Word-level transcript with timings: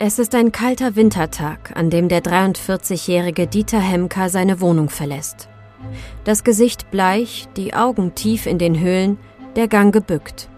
Es 0.00 0.20
ist 0.20 0.36
ein 0.36 0.52
kalter 0.52 0.94
Wintertag, 0.94 1.72
an 1.74 1.90
dem 1.90 2.08
der 2.08 2.22
43-jährige 2.22 3.48
Dieter 3.48 3.80
Hemker 3.80 4.28
seine 4.28 4.60
Wohnung 4.60 4.90
verlässt. 4.90 5.48
Das 6.22 6.44
Gesicht 6.44 6.92
bleich, 6.92 7.48
die 7.56 7.74
Augen 7.74 8.14
tief 8.14 8.46
in 8.46 8.58
den 8.58 8.78
Höhlen, 8.78 9.18
der 9.56 9.66
Gang 9.66 9.92
gebückt. 9.92 10.48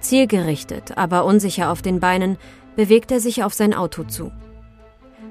Zielgerichtet, 0.00 0.98
aber 0.98 1.24
unsicher 1.24 1.70
auf 1.70 1.82
den 1.82 2.00
Beinen, 2.00 2.36
bewegt 2.74 3.12
er 3.12 3.20
sich 3.20 3.44
auf 3.44 3.54
sein 3.54 3.74
Auto 3.74 4.02
zu. 4.02 4.32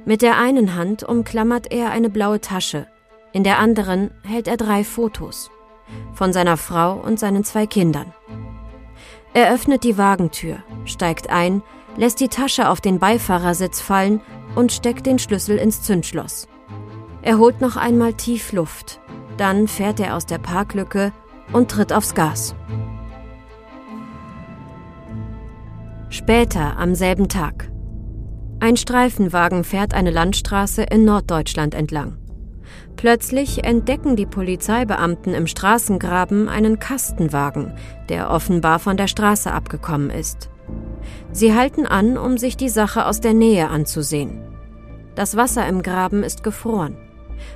Mit 0.05 0.21
der 0.21 0.37
einen 0.37 0.75
Hand 0.75 1.03
umklammert 1.03 1.69
er 1.69 1.91
eine 1.91 2.09
blaue 2.09 2.39
Tasche, 2.39 2.87
in 3.33 3.43
der 3.43 3.59
anderen 3.59 4.11
hält 4.23 4.47
er 4.47 4.55
drei 4.55 4.85
Fotos 4.85 5.51
von 6.13 6.31
seiner 6.31 6.55
Frau 6.55 6.93
und 6.93 7.19
seinen 7.19 7.43
zwei 7.43 7.67
Kindern. 7.67 8.13
Er 9.33 9.53
öffnet 9.53 9.83
die 9.83 9.97
Wagentür, 9.97 10.63
steigt 10.85 11.29
ein 11.29 11.61
lässt 11.97 12.19
die 12.19 12.29
Tasche 12.29 12.69
auf 12.69 12.79
den 12.79 12.99
Beifahrersitz 12.99 13.81
fallen 13.81 14.21
und 14.55 14.71
steckt 14.71 15.05
den 15.05 15.19
Schlüssel 15.19 15.57
ins 15.57 15.81
Zündschloss. 15.81 16.47
Er 17.21 17.37
holt 17.37 17.59
noch 17.59 17.75
einmal 17.75 18.13
tief 18.13 18.53
Luft, 18.53 19.01
dann 19.37 19.67
fährt 19.67 19.99
er 19.99 20.15
aus 20.15 20.25
der 20.25 20.37
Parklücke 20.37 21.11
und 21.51 21.69
tritt 21.69 21.91
aufs 21.91 22.13
Gas. 22.13 22.55
Später 26.09 26.77
am 26.77 26.95
selben 26.95 27.27
Tag. 27.27 27.69
Ein 28.59 28.77
Streifenwagen 28.77 29.63
fährt 29.63 29.93
eine 29.93 30.09
Landstraße 30.09 30.83
in 30.83 31.05
Norddeutschland 31.05 31.75
entlang. 31.75 32.17
Plötzlich 32.95 33.63
entdecken 33.63 34.15
die 34.15 34.25
Polizeibeamten 34.25 35.33
im 35.35 35.45
Straßengraben 35.45 36.49
einen 36.49 36.79
Kastenwagen, 36.79 37.73
der 38.09 38.31
offenbar 38.31 38.79
von 38.79 38.97
der 38.97 39.07
Straße 39.07 39.51
abgekommen 39.51 40.09
ist. 40.09 40.49
Sie 41.31 41.53
halten 41.53 41.85
an, 41.85 42.17
um 42.17 42.37
sich 42.37 42.57
die 42.57 42.69
Sache 42.69 43.05
aus 43.05 43.21
der 43.21 43.33
Nähe 43.33 43.69
anzusehen. 43.69 44.41
Das 45.15 45.35
Wasser 45.35 45.67
im 45.67 45.81
Graben 45.81 46.23
ist 46.23 46.43
gefroren. 46.43 46.97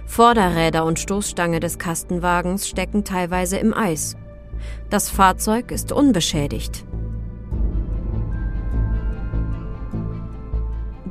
Vorderräder 0.06 0.86
und 0.86 1.00
Stoßstange 1.00 1.60
des 1.60 1.80
Kastenwagens 1.80 2.68
stecken 2.68 3.04
teilweise 3.04 3.58
im 3.58 3.74
Eis. 3.74 4.16
Das 4.90 5.10
Fahrzeug 5.10 5.72
ist 5.72 5.92
unbeschädigt. 5.92 6.86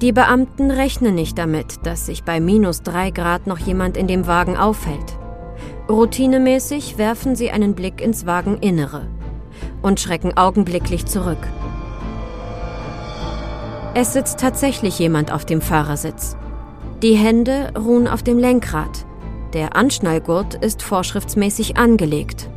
Die 0.00 0.12
Beamten 0.12 0.70
rechnen 0.70 1.14
nicht 1.14 1.36
damit, 1.36 1.86
dass 1.86 2.06
sich 2.06 2.24
bei 2.24 2.40
minus 2.40 2.82
drei 2.82 3.10
Grad 3.10 3.46
noch 3.46 3.58
jemand 3.58 3.98
in 3.98 4.06
dem 4.06 4.26
Wagen 4.26 4.56
aufhält. 4.56 5.18
Routinemäßig 5.90 6.96
werfen 6.96 7.36
sie 7.36 7.50
einen 7.50 7.74
Blick 7.74 8.00
ins 8.00 8.24
Wageninnere 8.24 9.08
und 9.82 10.00
schrecken 10.00 10.36
augenblicklich 10.36 11.04
zurück. 11.04 11.46
Es 13.92 14.12
sitzt 14.12 14.38
tatsächlich 14.38 15.00
jemand 15.00 15.32
auf 15.32 15.44
dem 15.44 15.60
Fahrersitz. 15.60 16.36
Die 17.02 17.14
Hände 17.14 17.72
ruhen 17.76 18.06
auf 18.06 18.22
dem 18.22 18.38
Lenkrad. 18.38 19.04
Der 19.52 19.74
Anschnallgurt 19.74 20.54
ist 20.54 20.82
vorschriftsmäßig 20.82 21.76
angelegt. 21.76 22.48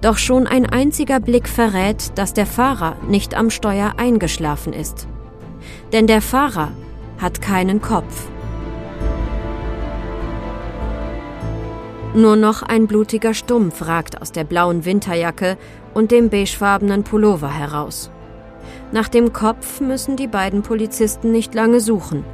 Doch 0.00 0.18
schon 0.18 0.48
ein 0.48 0.66
einziger 0.66 1.20
Blick 1.20 1.48
verrät, 1.48 2.18
dass 2.18 2.34
der 2.34 2.46
Fahrer 2.46 2.96
nicht 3.06 3.36
am 3.36 3.50
Steuer 3.50 3.94
eingeschlafen 3.96 4.72
ist. 4.72 5.06
Denn 5.92 6.08
der 6.08 6.20
Fahrer 6.20 6.72
hat 7.18 7.40
keinen 7.40 7.80
Kopf. 7.80 8.26
Nur 12.12 12.34
noch 12.34 12.62
ein 12.64 12.88
blutiger 12.88 13.34
Stumpf 13.34 13.86
ragt 13.86 14.20
aus 14.20 14.32
der 14.32 14.42
blauen 14.42 14.84
Winterjacke 14.84 15.56
und 15.94 16.10
dem 16.10 16.28
beigefarbenen 16.28 17.04
Pullover 17.04 17.56
heraus. 17.56 18.10
Nach 18.92 19.08
dem 19.08 19.32
Kopf 19.32 19.80
müssen 19.80 20.16
die 20.16 20.26
beiden 20.26 20.62
Polizisten 20.62 21.30
nicht 21.30 21.54
lange 21.54 21.80
suchen. 21.80 22.24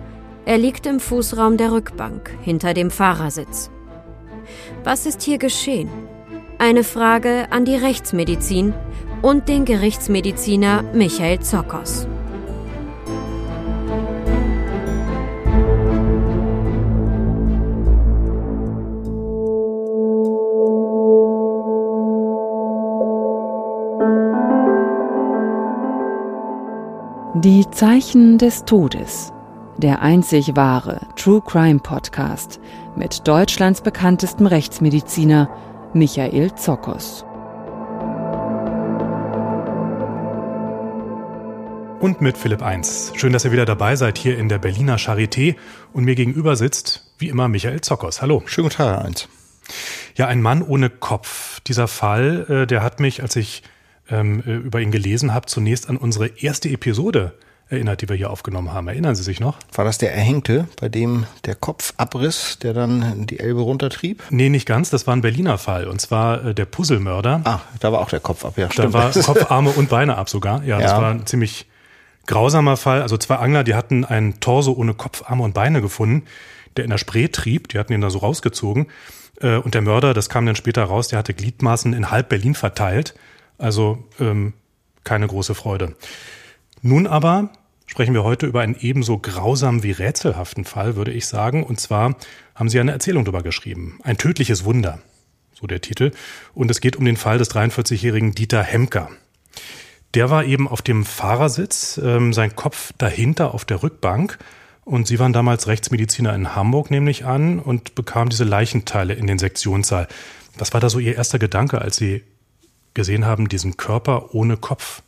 Er 0.47 0.59
liegt 0.59 0.87
im 0.87 1.01
Fußraum 1.01 1.57
der 1.57 1.73
Rückbank, 1.73 2.31
hinter 2.41 2.73
dem 2.73 2.91
Fahrersitz. 2.91 3.71
Was 4.85 5.05
ist 5.05 5.23
hier 5.23 5.39
geschehen? 5.39 5.91
Eine 6.59 6.85
Frage 6.85 7.49
an 7.51 7.65
die 7.65 7.75
Rechtsmedizin 7.75 8.73
und 9.21 9.49
den 9.49 9.65
Gerichtsmediziner 9.65 10.83
Michael 10.95 11.41
Zokos. 11.41 12.07
Die 27.41 27.69
Zeichen 27.71 28.39
des 28.39 28.65
Todes. 28.65 29.31
Der 29.77 30.01
einzig 30.01 30.57
wahre 30.57 31.01
True 31.17 31.43
Crime 31.45 31.81
Podcast 31.81 32.61
mit 32.97 33.29
Deutschlands 33.29 33.83
bekanntestem 33.83 34.47
Rechtsmediziner 34.47 35.51
Michael 35.93 36.55
Zokos. 36.55 37.27
Und 42.01 42.23
mit 42.23 42.39
Philipp 42.39 42.63
1. 42.63 43.13
Schön, 43.17 43.35
dass 43.35 43.45
ihr 43.45 43.53
wieder 43.53 43.67
dabei 43.67 43.97
seid 43.97 44.17
hier 44.17 44.39
in 44.39 44.49
der 44.49 44.59
Berliner 44.59 44.97
Charité 44.97 45.57
und 45.93 46.05
mir 46.05 46.15
gegenüber 46.15 46.57
sitzt, 46.57 47.13
wie 47.19 47.29
immer, 47.29 47.49
Michael 47.49 47.83
Zokos. 47.83 48.23
Hallo. 48.23 48.45
Schönen 48.47 48.71
guten 48.71 48.79
Tag, 48.79 49.05
1. 49.05 49.29
Ja, 50.15 50.27
ein 50.27 50.41
Mann 50.41 50.63
ohne 50.63 50.89
Kopf. 50.89 51.61
Dieser 51.61 51.87
Fall, 51.87 52.47
äh, 52.49 52.67
der 52.67 52.83
hat 52.83 52.99
mich, 52.99 53.21
als 53.21 53.37
ich 53.37 53.63
ähm, 54.11 54.43
äh, 54.47 54.55
über 54.55 54.81
ihn 54.81 54.91
gelesen 54.91 55.35
habe, 55.35 55.47
zunächst 55.47 55.89
an 55.89 55.97
unsere 55.97 56.29
erste 56.29 56.69
Episode 56.69 57.33
erinnert, 57.69 58.01
die 58.01 58.09
wir 58.09 58.17
hier 58.17 58.31
aufgenommen 58.31 58.73
haben. 58.73 58.87
Erinnern 58.89 59.17
Sie 59.17 59.25
sich 59.25 59.41
noch? 59.41 59.59
War 59.73 59.85
das 59.85 59.99
der 59.99 60.15
Erhängte, 60.15 60.69
bei 60.81 60.89
dem 60.89 61.27
der 61.45 61.57
Kopf 61.57 61.95
abriss, 61.97 62.59
der 62.61 62.73
dann 62.73 63.27
die 63.27 63.41
Elbe 63.41 63.61
runtertrieb? 63.61 64.23
Nee, 64.31 64.49
nicht 64.49 64.67
ganz. 64.67 64.91
Das 64.91 65.07
war 65.07 65.17
ein 65.17 65.21
Berliner 65.21 65.59
Fall. 65.59 65.89
Und 65.89 66.01
zwar 66.01 66.45
äh, 66.45 66.55
der 66.55 66.65
Puzzlemörder. 66.65 67.41
Ah, 67.45 67.61
da 67.81 67.91
war 67.91 68.01
auch 68.01 68.09
der 68.09 68.21
Kopf 68.21 68.45
ab, 68.45 68.55
ja, 68.57 68.71
stimmt. 68.71 68.95
Da 68.95 68.99
war 68.99 69.11
Kopf, 69.23 69.51
Arme 69.51 69.71
und 69.71 69.89
Beine 69.89 70.17
ab 70.17 70.29
sogar. 70.29 70.63
Ja, 70.65 70.79
das 70.79 70.93
ja. 70.93 71.03
war 71.03 71.11
ein 71.11 71.27
ziemlich 71.27 71.67
grausamer 72.27 72.77
Fall. 72.77 73.03
Also 73.03 73.17
zwei 73.17 73.37
Angler, 73.37 73.65
die 73.65 73.75
hatten 73.75 74.05
einen 74.05 74.39
Torso 74.39 74.73
ohne 74.73 74.95
Kopf, 74.95 75.25
Arme 75.27 75.43
und 75.43 75.55
Beine 75.55 75.83
gefunden, 75.83 76.25
der 76.77 76.85
in 76.85 76.91
der 76.91 76.99
Spree 76.99 77.29
trieb. 77.29 77.69
Die 77.69 77.79
hatten 77.79 77.93
ihn 77.93 78.01
da 78.01 78.11
so 78.11 78.19
rausgezogen. 78.19 78.87
Äh, 79.41 79.57
und 79.57 79.75
der 79.75 79.83
Mörder, 79.83 80.15
das 80.15 80.29
kam 80.29 80.47
dann 80.47 80.55
später 80.55 80.85
raus, 80.85 81.09
der 81.09 81.19
hatte 81.19 81.35
Gliedmaßen 81.35 81.93
in 81.95 82.13
halb 82.13 82.29
Berlin 82.29 82.55
verteilt 82.55 83.15
also 83.59 84.05
ähm, 84.21 84.53
keine 85.05 85.27
große 85.27 85.55
Freude. 85.55 85.97
Nun 86.83 87.07
aber 87.07 87.51
sprechen 87.87 88.15
wir 88.15 88.25
heute 88.25 88.47
über 88.47 88.61
einen 88.61 88.77
ebenso 88.79 89.19
grausamen 89.19 89.83
wie 89.83 89.93
rätselhaften 89.93 90.65
Fall, 90.65 90.97
würde 90.97 91.13
ich 91.13 91.27
sagen. 91.27 91.63
Und 91.63 91.81
zwar 91.81 92.17
haben 92.55 92.69
Sie 92.69 92.81
eine 92.81 92.93
Erzählung 92.93 93.25
darüber 93.25 93.43
geschrieben. 93.43 93.99
Ein 94.03 94.19
tödliches 94.19 94.65
Wunder, 94.65 94.99
so 95.55 95.67
der 95.67 95.81
Titel. 95.81 96.11
Und 96.55 96.71
es 96.71 96.81
geht 96.81 96.97
um 96.97 97.05
den 97.05 97.17
Fall 97.17 97.39
des 97.39 97.51
43-jährigen 97.51 98.35
Dieter 98.35 98.63
Hemker. 98.63 99.11
Der 100.15 100.31
war 100.31 100.45
eben 100.45 100.69
auf 100.69 100.83
dem 100.83 101.05
Fahrersitz, 101.05 102.01
ähm, 102.03 102.33
sein 102.33 102.57
Kopf 102.57 102.93
dahinter 102.99 103.55
auf 103.55 103.65
der 103.65 103.83
Rückbank. 103.83 104.39
Und 104.85 105.07
Sie 105.07 105.19
waren 105.19 105.33
damals 105.33 105.67
Rechtsmediziner 105.67 106.35
in 106.35 106.55
Hamburg, 106.55 106.91
nehme 106.91 107.11
ich 107.11 107.25
an, 107.25 107.59
und 107.59 107.95
bekamen 107.95 108.31
diese 108.31 108.45
Leichenteile 108.45 109.15
in 109.15 109.27
den 109.27 109.39
Sektionssaal. 109.39 110.07
Was 110.59 110.73
war 110.73 110.81
da 110.81 110.89
so 110.89 110.99
Ihr 110.99 111.17
erster 111.17 111.39
Gedanke, 111.39 111.81
als 111.81 111.97
Sie 111.97 112.23
gesehen 112.97 113.25
haben, 113.25 113.49
diesen 113.49 113.77
Körper 113.77 114.35
ohne 114.35 114.57
Kopf? 114.57 115.03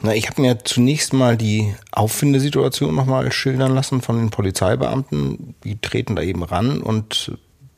Na, 0.00 0.14
ich 0.14 0.30
habe 0.30 0.40
mir 0.40 0.64
zunächst 0.64 1.12
mal 1.12 1.36
die 1.36 1.74
Auffindesituation 1.92 2.94
nochmal 2.94 3.30
schildern 3.32 3.74
lassen 3.74 4.00
von 4.00 4.16
den 4.16 4.30
Polizeibeamten. 4.30 5.54
Die 5.62 5.78
treten 5.78 6.16
da 6.16 6.22
eben 6.22 6.42
ran 6.42 6.80
und 6.80 7.36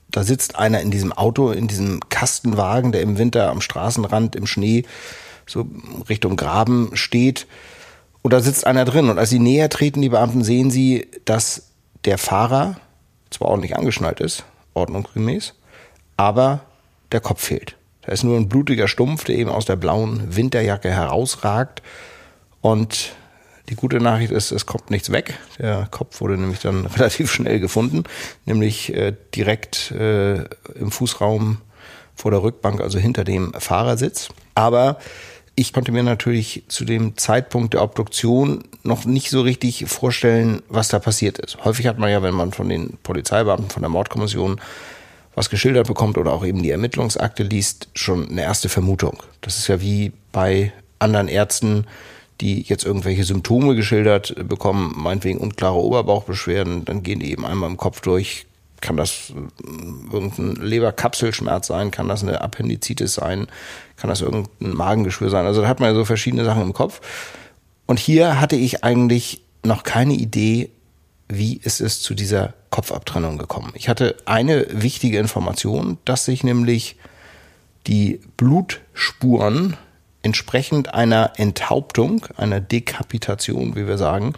da 0.09 0.23
sitzt 0.23 0.57
einer 0.57 0.81
in 0.81 0.93
diesem 0.93 1.13
Auto, 1.13 1.51
in 1.51 1.67
diesem 1.67 1.99
Kastenwagen, 2.11 2.93
der 2.93 3.01
im 3.01 3.19
Winter 3.19 3.51
am 3.51 3.61
Straßenrand 3.61 4.37
im 4.37 4.47
Schnee 4.47 4.85
so 5.47 5.67
Richtung 6.09 6.37
Graben 6.37 6.91
steht. 6.95 7.49
Und 8.21 8.33
da 8.33 8.41
sitzt 8.41 8.67
einer 8.67 8.85
drin. 8.85 9.09
Und 9.09 9.19
als 9.19 9.31
sie 9.31 9.41
näher 9.41 9.69
treten, 9.69 10.03
die 10.03 10.11
Beamten, 10.11 10.45
sehen 10.45 10.71
sie, 10.71 11.09
dass 11.25 11.71
der 12.05 12.19
Fahrer 12.19 12.77
zwar 13.31 13.49
ordentlich 13.49 13.75
angeschnallt 13.77 14.21
ist, 14.21 14.45
ordnungsgemäß, 14.75 15.55
aber 16.17 16.61
der 17.11 17.21
Kopf 17.21 17.43
fehlt. 17.43 17.77
Da 18.03 18.13
ist 18.13 18.25
nur 18.25 18.37
ein 18.37 18.49
blutiger 18.49 18.89
Stumpf, 18.89 19.25
der 19.25 19.37
eben 19.37 19.51
aus 19.51 19.65
der 19.65 19.77
blauen 19.77 20.37
Winterjacke 20.37 20.91
herausragt. 20.91 21.83
Und 22.61 23.13
die 23.69 23.77
gute 23.77 24.01
Nachricht 24.01 24.33
ist, 24.33 24.51
es 24.51 24.67
kommt 24.67 24.91
nichts 24.91 25.13
weg. 25.13 25.39
Der 25.59 25.89
Kopf 25.91 26.21
wurde 26.21 26.37
nämlich 26.37 26.61
dann 26.61 26.87
relativ 26.97 27.33
schnell 27.33 27.61
gefunden, 27.61 28.05
nämlich 28.45 28.95
äh, 28.95 29.15
direkt 29.35 29.93
äh, 29.93 30.45
im 30.75 30.91
Fußraum 30.91 31.59
vor 32.15 32.31
der 32.31 32.43
Rückbank, 32.43 32.81
also 32.81 32.99
hinter 32.99 33.25
dem 33.25 33.53
Fahrersitz. 33.55 34.29
Aber 34.55 34.99
ich 35.55 35.73
konnte 35.73 35.93
mir 35.93 36.03
natürlich 36.03 36.65
zu 36.69 36.85
dem 36.85 37.17
Zeitpunkt 37.17 37.75
der 37.75 37.83
Obduktion 37.83 38.65
noch 38.83 39.05
nicht 39.05 39.31
so 39.31 39.43
richtig 39.43 39.85
vorstellen, 39.87 40.63
was 40.69 40.89
da 40.89 40.99
passiert 40.99 41.39
ist. 41.39 41.65
Häufig 41.65 41.87
hat 41.87 41.99
man 41.99 42.11
ja, 42.11 42.23
wenn 42.23 42.35
man 42.35 42.53
von 42.53 42.69
den 42.69 42.99
Polizeibeamten, 43.03 43.71
von 43.71 43.83
der 43.83 43.91
Mordkommission 43.91 44.61
was 45.35 45.51
geschildert 45.51 45.87
bekommt 45.87 46.19
oder 46.19 46.33
auch 46.33 46.45
eben 46.45 46.63
die 46.63 46.71
Ermittlungsakte 46.71 47.43
liest, 47.43 47.89
schon 47.95 48.29
eine 48.29 48.43
erste 48.43 48.69
Vermutung. 48.69 49.23
Das 49.41 49.59
ist 49.59 49.69
ja 49.69 49.81
wie 49.81 50.13
bei 50.31 50.73
anderen 50.99 51.29
Ärzten, 51.29 51.87
die 52.41 52.63
jetzt 52.63 52.85
irgendwelche 52.85 53.25
Symptome 53.25 53.75
geschildert 53.75 54.35
bekommen, 54.49 54.95
meinetwegen 54.97 55.39
unklare 55.39 55.77
Oberbauchbeschwerden, 55.77 56.85
dann 56.85 57.03
gehen 57.03 57.21
die 57.21 57.31
eben 57.31 57.47
einmal 57.47 57.71
im 57.71 57.77
Kopf 57.77 58.01
durch, 58.01 58.47
kann 58.81 58.97
das 58.97 59.31
äh, 59.31 60.13
irgendein 60.13 60.57
Leberkapselschmerz 60.57 61.69
sein, 61.69 61.91
kann 61.91 62.09
das 62.09 62.23
eine 62.23 62.41
Appendizitis 62.41 63.15
sein, 63.15 63.47
kann 63.97 64.11
das 64.11 64.21
irgendein 64.21 64.75
Magengeschwür 64.75 65.31
sein. 65.31 65.47
Also 65.47 65.63
da 65.63 65.69
hat 65.69 65.81
man 65.81 65.91
ja 65.91 65.95
so 65.95 66.05
verschiedene 66.05 66.45
Sachen 66.45 66.63
im 66.63 66.73
Kopf. 66.73 67.01
Und 67.87 67.99
hier 67.99 68.41
hatte 68.41 68.57
ich 68.57 68.85
eigentlich 68.85 69.43
noch 69.65 69.85
keine 69.85 70.15
Idee, 70.15 70.71
wie 71.37 71.57
ist 71.57 71.81
es 71.81 72.03
zu 72.03 72.15
dieser 72.15 72.55
Kopfabtrennung 72.71 73.39
gekommen. 73.39 73.73
Ich 73.75 73.89
hatte 73.89 74.17
eine 74.25 74.67
wichtige 74.71 75.19
Information, 75.19 75.99
dass 76.05 76.25
sich 76.25 76.45
nämlich 76.45 76.97
die 77.87 78.21
Blutspuren 78.37 79.77
entsprechend 80.23 80.95
einer 80.95 81.33
Enthauptung, 81.37 82.27
einer 82.37 82.61
Dekapitation, 82.61 83.77
wie 83.77 83.87
wir 83.87 83.99
sagen, 83.99 84.35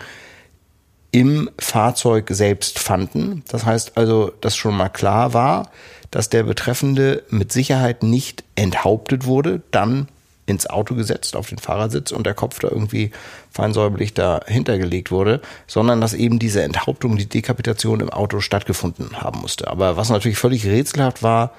im 1.10 1.48
Fahrzeug 1.58 2.28
selbst 2.30 2.78
fanden. 2.78 3.44
Das 3.48 3.64
heißt 3.64 3.96
also, 3.96 4.32
dass 4.40 4.56
schon 4.56 4.76
mal 4.76 4.88
klar 4.88 5.32
war, 5.32 5.70
dass 6.10 6.28
der 6.28 6.42
Betreffende 6.42 7.22
mit 7.28 7.52
Sicherheit 7.52 8.02
nicht 8.02 8.44
enthauptet 8.56 9.26
wurde, 9.26 9.62
dann 9.70 10.08
ins 10.46 10.66
Auto 10.66 10.94
gesetzt, 10.94 11.36
auf 11.36 11.48
den 11.48 11.58
Fahrersitz 11.58 12.12
und 12.12 12.26
der 12.26 12.34
Kopf 12.34 12.58
da 12.58 12.68
irgendwie 12.68 13.10
feinsäuberlich 13.50 14.14
dahinter 14.14 14.78
gelegt 14.78 15.10
wurde, 15.10 15.40
sondern 15.66 16.00
dass 16.00 16.12
eben 16.12 16.38
diese 16.38 16.62
Enthauptung, 16.62 17.16
die 17.16 17.28
Dekapitation 17.28 18.00
im 18.00 18.10
Auto 18.10 18.40
stattgefunden 18.40 19.20
haben 19.22 19.40
musste. 19.40 19.68
Aber 19.68 19.96
was 19.96 20.10
natürlich 20.10 20.38
völlig 20.38 20.66
rätselhaft 20.66 21.22
war, 21.22 21.52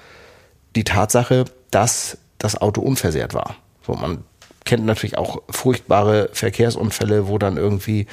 die 0.75 0.83
Tatsache, 0.83 1.45
dass 1.71 2.17
das 2.37 2.61
Auto 2.61 2.81
unversehrt 2.81 3.33
war. 3.33 3.55
So, 3.85 3.93
man 3.93 4.23
kennt 4.65 4.85
natürlich 4.85 5.17
auch 5.17 5.41
furchtbare 5.49 6.29
Verkehrsunfälle, 6.33 7.27
wo 7.27 7.37
dann 7.37 7.57
irgendwie 7.57 8.07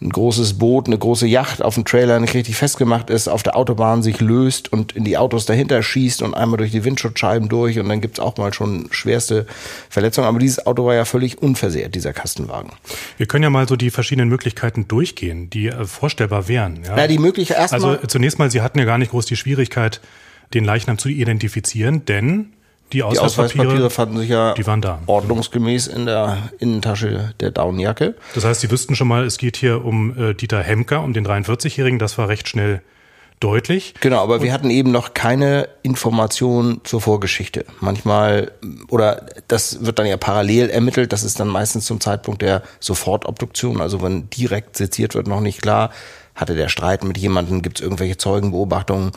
ein 0.00 0.10
großes 0.10 0.58
Boot, 0.58 0.86
eine 0.86 0.98
große 0.98 1.26
Yacht 1.26 1.62
auf 1.62 1.74
dem 1.74 1.84
Trailer 1.84 2.18
nicht 2.18 2.34
richtig 2.34 2.56
festgemacht 2.56 3.10
ist, 3.10 3.28
auf 3.28 3.42
der 3.42 3.56
Autobahn 3.56 4.02
sich 4.02 4.20
löst 4.20 4.72
und 4.72 4.92
in 4.92 5.04
die 5.04 5.16
Autos 5.16 5.46
dahinter 5.46 5.82
schießt 5.82 6.22
und 6.22 6.34
einmal 6.34 6.58
durch 6.58 6.72
die 6.72 6.84
Windschutzscheiben 6.84 7.48
durch 7.48 7.78
und 7.78 7.88
dann 7.88 8.00
gibt's 8.00 8.18
auch 8.18 8.36
mal 8.36 8.52
schon 8.52 8.88
schwerste 8.90 9.46
Verletzungen. 9.88 10.26
Aber 10.26 10.40
dieses 10.40 10.66
Auto 10.66 10.84
war 10.84 10.94
ja 10.94 11.04
völlig 11.04 11.40
unversehrt, 11.40 11.94
dieser 11.94 12.12
Kastenwagen. 12.12 12.72
Wir 13.18 13.26
können 13.26 13.44
ja 13.44 13.50
mal 13.50 13.68
so 13.68 13.76
die 13.76 13.90
verschiedenen 13.90 14.28
Möglichkeiten 14.28 14.88
durchgehen, 14.88 15.48
die 15.48 15.68
äh, 15.68 15.84
vorstellbar 15.84 16.48
wären. 16.48 16.82
Ja? 16.84 16.94
Na, 16.96 17.06
die 17.06 17.18
Möglichkeit 17.18 17.58
erstmal. 17.58 17.96
Also 17.96 18.06
zunächst 18.08 18.38
mal, 18.38 18.50
Sie 18.50 18.62
hatten 18.62 18.78
ja 18.78 18.84
gar 18.84 18.98
nicht 18.98 19.12
groß 19.12 19.26
die 19.26 19.36
Schwierigkeit, 19.36 20.00
den 20.54 20.64
Leichnam 20.64 20.98
zu 20.98 21.08
identifizieren, 21.08 22.04
denn 22.04 22.52
die 22.92 23.02
Ausweispapiere, 23.02 23.52
die 23.52 23.60
Ausweispapiere 23.60 23.90
fanden 23.90 24.18
sich 24.18 24.28
ja 24.28 24.54
die 24.54 24.66
waren 24.66 24.80
da. 24.80 25.00
ordnungsgemäß 25.06 25.86
in 25.88 26.06
der 26.06 26.50
Innentasche 26.58 27.34
der 27.40 27.50
Daunenjacke. 27.50 28.14
Das 28.34 28.44
heißt, 28.44 28.60
Sie 28.60 28.70
wüssten 28.70 28.94
schon 28.94 29.08
mal, 29.08 29.24
es 29.24 29.38
geht 29.38 29.56
hier 29.56 29.84
um 29.84 30.16
äh, 30.16 30.34
Dieter 30.34 30.62
Hemker, 30.62 31.02
um 31.02 31.12
den 31.12 31.26
43-Jährigen. 31.26 31.98
Das 31.98 32.18
war 32.18 32.28
recht 32.28 32.48
schnell 32.48 32.82
deutlich. 33.40 33.94
Genau, 34.00 34.22
aber 34.22 34.36
Und 34.36 34.42
wir 34.42 34.52
hatten 34.52 34.70
eben 34.70 34.90
noch 34.90 35.12
keine 35.12 35.68
Information 35.82 36.80
zur 36.84 37.00
Vorgeschichte. 37.00 37.64
Manchmal, 37.80 38.52
oder 38.88 39.26
das 39.48 39.84
wird 39.84 39.98
dann 39.98 40.06
ja 40.06 40.16
parallel 40.16 40.70
ermittelt, 40.70 41.12
das 41.12 41.24
ist 41.24 41.40
dann 41.40 41.48
meistens 41.48 41.84
zum 41.84 42.00
Zeitpunkt 42.00 42.42
der 42.42 42.62
Sofortobduktion, 42.80 43.80
also 43.80 44.02
wenn 44.02 44.30
direkt 44.30 44.76
seziert 44.76 45.14
wird, 45.14 45.26
noch 45.26 45.40
nicht 45.40 45.60
klar, 45.60 45.90
hatte 46.34 46.54
der 46.54 46.68
Streit 46.68 47.04
mit 47.04 47.18
jemandem, 47.18 47.60
gibt 47.60 47.78
es 47.78 47.84
irgendwelche 47.84 48.16
Zeugenbeobachtungen, 48.16 49.12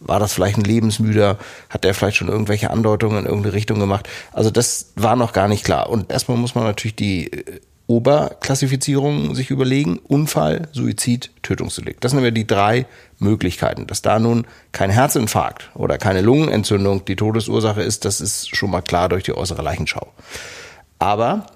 war 0.00 0.20
das 0.20 0.32
vielleicht 0.32 0.58
ein 0.58 0.64
Lebensmüder? 0.64 1.38
Hat 1.68 1.84
der 1.84 1.94
vielleicht 1.94 2.16
schon 2.16 2.28
irgendwelche 2.28 2.70
Andeutungen 2.70 3.18
in 3.18 3.26
irgendeine 3.26 3.54
Richtung 3.54 3.78
gemacht? 3.78 4.08
Also 4.32 4.50
das 4.50 4.92
war 4.96 5.16
noch 5.16 5.32
gar 5.32 5.48
nicht 5.48 5.64
klar. 5.64 5.90
Und 5.90 6.10
erstmal 6.10 6.36
muss 6.38 6.54
man 6.54 6.64
natürlich 6.64 6.96
die 6.96 7.32
äh, 7.32 7.60
Oberklassifizierung 7.88 9.34
sich 9.34 9.50
überlegen. 9.50 9.98
Unfall, 9.98 10.68
Suizid, 10.72 11.30
Tötungsdelikt. 11.42 12.04
Das 12.04 12.12
sind 12.12 12.22
ja 12.22 12.30
die 12.30 12.46
drei 12.46 12.86
Möglichkeiten. 13.18 13.86
Dass 13.86 14.02
da 14.02 14.18
nun 14.18 14.46
kein 14.72 14.90
Herzinfarkt 14.90 15.70
oder 15.74 15.98
keine 15.98 16.20
Lungenentzündung 16.20 17.04
die 17.06 17.16
Todesursache 17.16 17.82
ist, 17.82 18.04
das 18.04 18.20
ist 18.20 18.54
schon 18.54 18.70
mal 18.70 18.82
klar 18.82 19.08
durch 19.08 19.24
die 19.24 19.34
äußere 19.34 19.62
Leichenschau. 19.62 20.12
Aber 20.98 21.46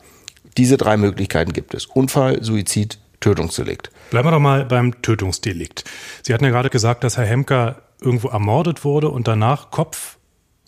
diese 0.56 0.76
drei 0.76 0.96
Möglichkeiten 0.96 1.52
gibt 1.52 1.74
es. 1.74 1.86
Unfall, 1.86 2.42
Suizid, 2.42 2.98
Tötungsdelikt. 3.20 3.90
Bleiben 4.10 4.26
wir 4.26 4.32
doch 4.32 4.40
mal 4.40 4.64
beim 4.64 5.00
Tötungsdelikt. 5.02 5.84
Sie 6.22 6.34
hatten 6.34 6.44
ja 6.44 6.50
gerade 6.50 6.70
gesagt, 6.70 7.04
dass 7.04 7.16
Herr 7.16 7.26
Hemker 7.26 7.76
irgendwo 8.02 8.28
ermordet 8.28 8.84
wurde 8.84 9.08
und 9.08 9.28
danach 9.28 9.70
Kopf 9.70 10.18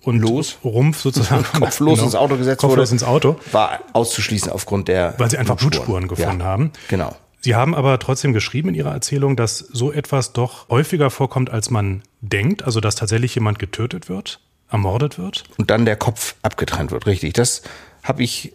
und 0.02 0.18
los. 0.18 0.58
Rumpf 0.64 1.00
sozusagen 1.00 1.44
kopflos 1.52 1.94
genau, 1.94 2.04
ins 2.04 2.14
Auto 2.14 2.36
gesetzt 2.36 2.60
kopflos 2.60 2.88
wurde, 2.88 2.92
ins 2.92 3.04
Auto 3.04 3.36
war 3.52 3.80
auszuschließen 3.92 4.50
aufgrund 4.50 4.88
der 4.88 5.14
weil 5.18 5.30
sie 5.30 5.38
einfach 5.38 5.56
Blutspuren, 5.56 6.08
gefunden 6.08 6.40
ja, 6.40 6.46
haben. 6.46 6.72
Genau. 6.88 7.14
Sie 7.40 7.54
haben 7.54 7.74
aber 7.74 7.98
trotzdem 7.98 8.32
geschrieben 8.32 8.70
in 8.70 8.74
Ihrer 8.74 8.92
Erzählung, 8.92 9.36
dass 9.36 9.58
so 9.58 9.92
etwas 9.92 10.32
doch 10.32 10.68
häufiger 10.70 11.10
vorkommt, 11.10 11.50
als 11.50 11.70
man 11.70 12.02
denkt, 12.22 12.64
also 12.64 12.80
dass 12.80 12.94
tatsächlich 12.94 13.34
jemand 13.34 13.58
getötet 13.58 14.08
wird, 14.08 14.40
ermordet 14.70 15.18
wird 15.18 15.44
und 15.58 15.70
dann 15.70 15.84
der 15.84 15.96
Kopf 15.96 16.36
abgetrennt 16.40 16.90
wird. 16.90 17.06
Richtig, 17.06 17.34
das 17.34 17.62
habe 18.02 18.22
ich 18.22 18.54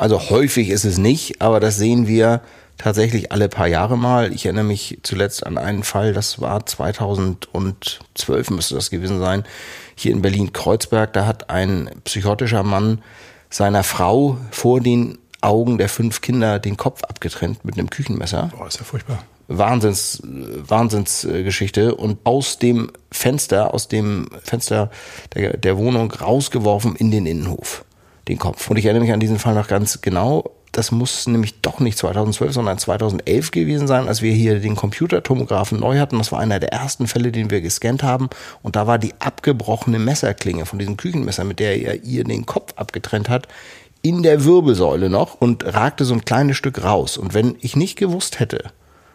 also 0.00 0.30
häufig 0.30 0.70
ist 0.70 0.86
es 0.86 0.96
nicht, 0.96 1.42
aber 1.42 1.60
das 1.60 1.76
sehen 1.76 2.06
wir 2.06 2.40
tatsächlich 2.80 3.30
alle 3.30 3.48
paar 3.48 3.66
Jahre 3.66 3.98
mal. 3.98 4.32
Ich 4.32 4.46
erinnere 4.46 4.64
mich 4.64 4.98
zuletzt 5.02 5.46
an 5.46 5.58
einen 5.58 5.82
Fall, 5.82 6.12
das 6.14 6.40
war 6.40 6.64
2012 6.64 8.50
müsste 8.50 8.74
das 8.74 8.90
gewesen 8.90 9.20
sein, 9.20 9.44
hier 9.94 10.12
in 10.12 10.22
Berlin-Kreuzberg. 10.22 11.12
Da 11.12 11.26
hat 11.26 11.50
ein 11.50 11.90
psychotischer 12.04 12.62
Mann 12.62 13.02
seiner 13.50 13.82
Frau 13.82 14.38
vor 14.50 14.80
den 14.80 15.18
Augen 15.42 15.78
der 15.78 15.88
fünf 15.88 16.20
Kinder 16.22 16.58
den 16.58 16.76
Kopf 16.76 17.02
abgetrennt 17.04 17.64
mit 17.64 17.78
einem 17.78 17.90
Küchenmesser. 17.90 18.50
Boah, 18.56 18.66
ist 18.66 18.78
ja 18.78 18.84
furchtbar. 18.84 19.22
Wahnsinns, 19.48 20.22
Wahnsinnsgeschichte 20.22 21.94
und 21.96 22.18
aus 22.24 22.58
dem 22.58 22.90
Fenster, 23.10 23.74
aus 23.74 23.88
dem 23.88 24.28
Fenster 24.42 24.90
der, 25.34 25.56
der 25.56 25.76
Wohnung 25.76 26.10
rausgeworfen 26.12 26.94
in 26.96 27.10
den 27.10 27.26
Innenhof, 27.26 27.84
den 28.28 28.38
Kopf. 28.38 28.70
Und 28.70 28.76
ich 28.76 28.84
erinnere 28.86 29.02
mich 29.02 29.12
an 29.12 29.20
diesen 29.20 29.38
Fall 29.38 29.54
noch 29.54 29.66
ganz 29.66 30.00
genau 30.02 30.50
das 30.72 30.92
muss 30.92 31.26
nämlich 31.26 31.60
doch 31.62 31.80
nicht 31.80 31.98
2012, 31.98 32.52
sondern 32.52 32.78
2011 32.78 33.50
gewesen 33.50 33.88
sein, 33.88 34.06
als 34.06 34.22
wir 34.22 34.32
hier 34.32 34.60
den 34.60 34.76
Computertomographen 34.76 35.80
neu 35.80 35.98
hatten. 35.98 36.18
Das 36.18 36.30
war 36.30 36.38
einer 36.38 36.60
der 36.60 36.72
ersten 36.72 37.08
Fälle, 37.08 37.32
den 37.32 37.50
wir 37.50 37.60
gescannt 37.60 38.02
haben. 38.02 38.30
Und 38.62 38.76
da 38.76 38.86
war 38.86 38.98
die 38.98 39.14
abgebrochene 39.18 39.98
Messerklinge 39.98 40.66
von 40.66 40.78
diesem 40.78 40.96
Küchenmesser, 40.96 41.44
mit 41.44 41.58
der 41.58 41.80
er 41.80 42.04
ihr 42.04 42.24
den 42.24 42.46
Kopf 42.46 42.74
abgetrennt 42.76 43.28
hat, 43.28 43.48
in 44.02 44.22
der 44.22 44.44
Wirbelsäule 44.44 45.10
noch 45.10 45.34
und 45.40 45.64
ragte 45.64 46.04
so 46.04 46.14
ein 46.14 46.24
kleines 46.24 46.56
Stück 46.56 46.82
raus. 46.84 47.18
Und 47.18 47.34
wenn 47.34 47.56
ich 47.60 47.74
nicht 47.76 47.98
gewusst 47.98 48.38
hätte, 48.38 48.70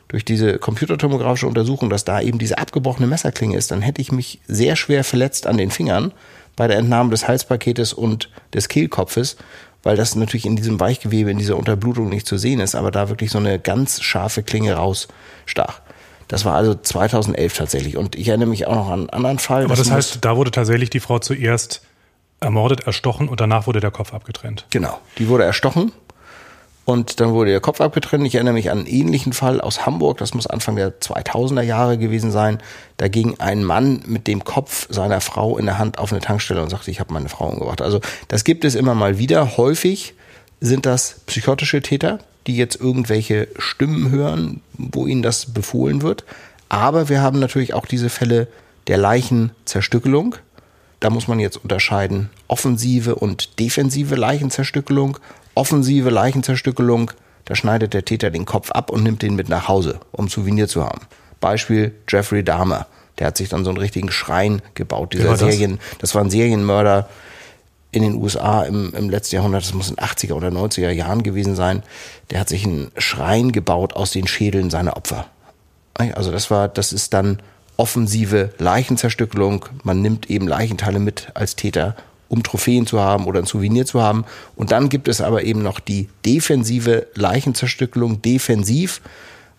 durch 0.08 0.24
diese 0.24 0.60
computertomografische 0.60 1.48
Untersuchung, 1.48 1.90
dass 1.90 2.06
da 2.06 2.22
eben 2.22 2.38
diese 2.38 2.58
abgebrochene 2.58 3.08
Messerklinge 3.08 3.58
ist, 3.58 3.72
dann 3.72 3.82
hätte 3.82 4.02
ich 4.02 4.12
mich 4.12 4.40
sehr 4.48 4.76
schwer 4.76 5.04
verletzt 5.04 5.48
an 5.48 5.58
den 5.58 5.72
Fingern 5.72 6.12
bei 6.56 6.68
der 6.68 6.78
Entnahme 6.78 7.10
des 7.10 7.28
Halspaketes 7.28 7.94
und 7.94 8.30
des 8.54 8.70
Kehlkopfes 8.70 9.36
weil 9.86 9.96
das 9.96 10.16
natürlich 10.16 10.48
in 10.48 10.56
diesem 10.56 10.80
Weichgewebe, 10.80 11.30
in 11.30 11.38
dieser 11.38 11.56
Unterblutung 11.56 12.10
nicht 12.10 12.26
zu 12.26 12.38
sehen 12.38 12.60
ist, 12.60 12.76
aber 12.76 12.90
da 12.90 13.08
wirklich 13.08 13.30
so 13.30 13.38
eine 13.38 13.60
ganz 13.60 14.02
scharfe 14.02 14.42
Klinge 14.42 14.74
rausstach. 14.74 15.80
Das 16.28 16.44
war 16.44 16.56
also 16.56 16.74
2011 16.74 17.56
tatsächlich. 17.56 17.96
Und 17.96 18.16
ich 18.16 18.28
erinnere 18.28 18.50
mich 18.50 18.66
auch 18.66 18.74
noch 18.74 18.88
an 18.90 19.02
einen 19.02 19.10
anderen 19.12 19.40
Fall. 19.40 19.64
Aber 19.64 19.76
das, 19.76 19.88
das 19.88 19.92
heißt, 19.92 20.26
da 20.26 20.36
wurde 20.36 20.50
tatsächlich 20.50 20.90
die 20.90 21.00
Frau 21.00 21.20
zuerst 21.20 21.84
ermordet, 22.40 22.88
erstochen 22.88 23.30
und 23.30 23.40
danach 23.40 23.68
wurde 23.68 23.80
der 23.80 23.92
Kopf 23.92 24.12
abgetrennt. 24.12 24.66
Genau. 24.72 25.00
Die 25.20 25.30
wurde 25.30 25.44
erstochen 25.44 25.92
Und 26.86 27.20
dann 27.20 27.34
wurde 27.34 27.50
der 27.50 27.62
Kopf 27.62 27.82
abgetrennt. 27.82 28.28
Ich 28.28 28.36
erinnere 28.36 28.54
mich 28.54 28.70
an 28.70 28.80
einen 28.80 28.88
ähnlichen 28.88 29.34
Fall 29.34 29.60
aus 29.60 29.88
Hamburg. 29.88 30.20
Das 30.20 30.36
muss 30.36 30.46
Anfang 30.46 30.76
der 30.76 31.00
2000er 31.00 31.64
Jahre 31.64 31.98
gewesen 31.98 32.30
sein. 32.32 32.60
Da 32.98 33.08
ging 33.08 33.40
ein 33.40 33.64
Mann 33.64 34.04
mit 34.06 34.28
dem 34.28 34.44
Kopf 34.44 34.88
seiner 34.92 35.20
Frau 35.20 35.58
in 35.58 35.66
der 35.66 35.80
Hand 35.80 35.98
auf 35.98 36.12
eine 36.12 36.22
Tankstelle 36.22 36.62
und 36.62 36.70
sagte, 36.70 36.92
ich 36.92 37.00
habe 37.00 37.12
meine 37.12 37.28
Frau 37.28 37.48
umgebracht. 37.48 37.82
Also 37.82 38.02
das 38.28 38.44
gibt 38.44 38.64
es 38.66 38.76
immer 38.76 38.94
mal 38.94 39.18
wieder. 39.18 39.58
Häufig 39.58 40.14
sind 40.62 40.86
das 40.86 41.22
psychotische 41.26 41.82
Täter, 41.82 42.20
die 42.46 42.56
jetzt 42.56 42.80
irgendwelche 42.80 43.48
Stimmen 43.58 44.12
hören, 44.12 44.62
wo 44.78 45.08
ihnen 45.08 45.24
das 45.24 45.54
befohlen 45.54 46.04
wird. 46.04 46.24
Aber 46.70 47.10
wir 47.10 47.20
haben 47.20 47.40
natürlich 47.40 47.74
auch 47.74 47.88
diese 47.88 48.10
Fälle 48.10 48.48
der 48.86 48.98
Leichenzerstückelung. 48.98 50.36
Da 51.00 51.10
muss 51.10 51.28
man 51.28 51.40
jetzt 51.40 51.58
unterscheiden 51.58 52.30
offensive 52.48 53.16
und 53.16 53.60
defensive 53.60 54.16
Leichenzerstückelung. 54.16 55.18
Offensive 55.56 56.10
Leichenzerstückelung, 56.10 57.12
da 57.46 57.56
schneidet 57.56 57.94
der 57.94 58.06
Täter 58.06 58.30
den 58.30 58.46
Kopf 58.46 58.72
ab 58.72 58.90
und 58.90 59.04
nimmt 59.04 59.22
den 59.22 59.36
mit 59.36 59.50
nach 59.50 59.68
Hause, 59.68 60.00
um 60.12 60.28
Souvenir 60.28 60.68
zu 60.68 60.84
haben. 60.84 61.02
Beispiel 61.40 61.94
Jeffrey 62.08 62.44
Dahmer. 62.44 62.88
Der 63.20 63.28
hat 63.28 63.38
sich 63.38 63.50
dann 63.50 63.64
so 63.64 63.70
einen 63.70 63.80
richtigen 63.80 64.12
Schrein 64.12 64.62
gebaut. 64.74 65.14
Dieser 65.14 65.30
war 65.30 65.38
Serien, 65.38 65.80
das? 65.92 65.98
das 66.00 66.16
war 66.16 66.24
ein 66.24 66.30
Serienmörder 66.30 67.08
in 67.92 68.04
den 68.04 68.16
USA 68.16 68.64
im, 68.64 68.94
im 68.94 69.10
letzten 69.10 69.38
Jahrhundert, 69.38 69.64
das 69.64 69.74
muss 69.74 69.90
in 69.90 69.96
80er 69.96 70.34
oder 70.34 70.50
90er 70.50 70.90
Jahren 70.90 71.24
gewesen 71.24 71.56
sein. 71.56 71.82
Der 72.30 72.42
hat 72.42 72.50
sich 72.50 72.66
einen 72.66 72.92
Schrein 72.98 73.54
gebaut 73.54 73.94
aus 73.94 74.12
den 74.12 74.28
Schädeln 74.28 74.70
seiner 74.70 74.98
Opfer. 74.98 75.28
Also 75.94 76.32
das 76.32 76.52
war, 76.52 76.68
das 76.68 76.92
ist 76.92 77.14
dann 77.14 77.40
offensive 77.78 78.54
Leichenzerstückelung. 78.58 79.66
Man 79.84 80.02
nimmt 80.02 80.30
eben 80.30 80.48
Leichenteile 80.48 81.00
mit 81.00 81.30
als 81.36 81.56
Täter, 81.56 81.96
um 82.36 82.44
Trophäen 82.44 82.86
zu 82.86 83.00
haben 83.00 83.26
oder 83.26 83.40
ein 83.40 83.46
Souvenir 83.46 83.86
zu 83.86 84.02
haben. 84.02 84.26
Und 84.56 84.72
dann 84.72 84.90
gibt 84.90 85.08
es 85.08 85.22
aber 85.22 85.44
eben 85.44 85.64
noch 85.64 85.80
die 85.80 86.10
defensive 86.26 87.08
Leichenzerstückelung, 87.16 88.22
defensiv, 88.22 89.02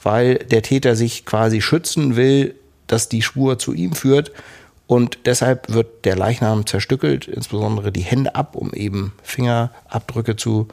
weil 0.03 0.37
der 0.37 0.63
Täter 0.63 0.95
sich 0.95 1.25
quasi 1.25 1.61
schützen 1.61 2.17
will, 2.17 2.55
dass 2.87 3.09
die 3.09 3.23
Spur 3.23 3.59
zu 3.59 3.73
ihm 3.73 3.93
führt. 3.93 4.33
Und 4.87 5.19
deshalb 5.25 5.73
wird 5.73 6.05
der 6.05 6.15
Leichnam 6.15 6.65
zerstückelt, 6.65 7.27
insbesondere 7.27 7.91
die 7.91 8.03
Hände 8.03 8.37
ab, 8.37 8.55
um 8.55 8.73
eben 8.73 9.13
Fingerabdrücke 9.25 10.37
zu 10.37 10.69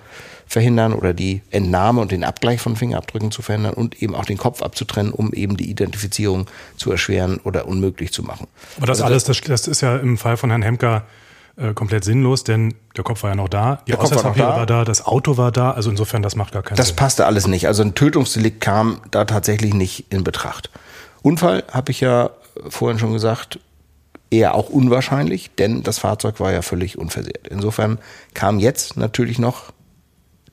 verhindern 0.46 0.94
oder 0.94 1.16
die 1.16 1.42
Entnahme 1.50 2.00
und 2.00 2.12
den 2.12 2.24
Abgleich 2.24 2.62
von 2.62 2.76
Fingerabdrücken 2.76 3.32
zu 3.32 3.42
verhindern 3.42 3.74
und 3.74 4.04
eben 4.04 4.14
auch 4.14 4.26
den 4.26 4.38
Kopf 4.38 4.62
abzutrennen, 4.62 5.12
um 5.12 5.34
eben 5.34 5.58
die 5.58 5.68
Identifizierung 5.68 6.46
zu 6.78 6.92
erschweren 6.92 7.40
oder 7.44 7.68
unmöglich 7.68 8.14
zu 8.14 8.22
machen. 8.22 8.48
Aber 8.78 8.86
das 8.86 9.02
also 9.02 9.06
alles, 9.06 9.24
das, 9.24 9.42
das 9.42 9.68
ist 9.68 9.82
ja 9.82 9.98
im 9.98 10.18
Fall 10.20 10.38
von 10.38 10.52
Herrn 10.52 10.62
Hemker 10.62 11.08
äh, 11.56 11.74
komplett 11.74 12.04
sinnlos, 12.04 12.44
denn 12.44 12.74
der 12.98 13.04
Kopf 13.04 13.24
war 13.24 13.32
ja 13.32 13.36
noch 13.36 13.50
da, 13.50 13.82
die 13.88 13.94
Ausweispapiere 13.96 14.48
war, 14.48 14.58
war, 14.58 14.66
da, 14.66 14.86
das 14.86 15.06
Auto 15.06 15.38
war 15.38 15.52
da, 15.52 15.72
also 15.72 15.90
insofern, 15.90 16.22
das 16.22 16.36
macht 16.36 16.54
gar 16.54 16.64
keinen 16.64 16.78
das 16.78 16.88
Sinn. 16.88 16.96
Das 16.96 17.04
passte 17.04 17.26
alles 17.26 17.48
nicht. 17.48 17.68
Also 17.68 17.84
ein 17.84 17.96
Tötungsdelikt 17.96 18.60
kam 18.62 19.02
da 19.12 19.26
tatsächlich 19.26 19.74
nicht 19.74 20.12
in 20.12 20.24
Betracht. 20.24 20.70
Unfall 21.22 21.64
habe 21.72 21.92
ich 21.92 22.02
ja 22.02 22.32
vorhin 22.70 23.00
schon 23.00 23.14
gesagt, 23.14 23.60
eher 24.32 24.56
auch 24.56 24.70
unwahrscheinlich, 24.70 25.52
denn 25.56 25.84
das 25.84 26.00
Fahrzeug 26.00 26.40
war 26.40 26.52
ja 26.52 26.62
völlig 26.64 26.98
unversehrt. 26.98 27.48
Insofern 27.48 28.00
kam 28.34 28.60
jetzt 28.60 28.98
natürlich 28.98 29.38
noch 29.38 29.72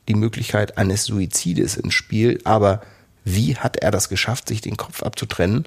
die 0.09 0.14
Möglichkeit 0.14 0.76
eines 0.76 1.04
Suizides 1.04 1.76
ins 1.76 1.95
Spiel, 1.95 2.40
aber 2.45 2.83
wie 3.25 3.57
hat 3.57 3.76
er 3.76 3.90
das 3.90 4.09
geschafft, 4.09 4.49
sich 4.49 4.61
den 4.61 4.76
Kopf 4.76 5.02
abzutrennen? 5.02 5.66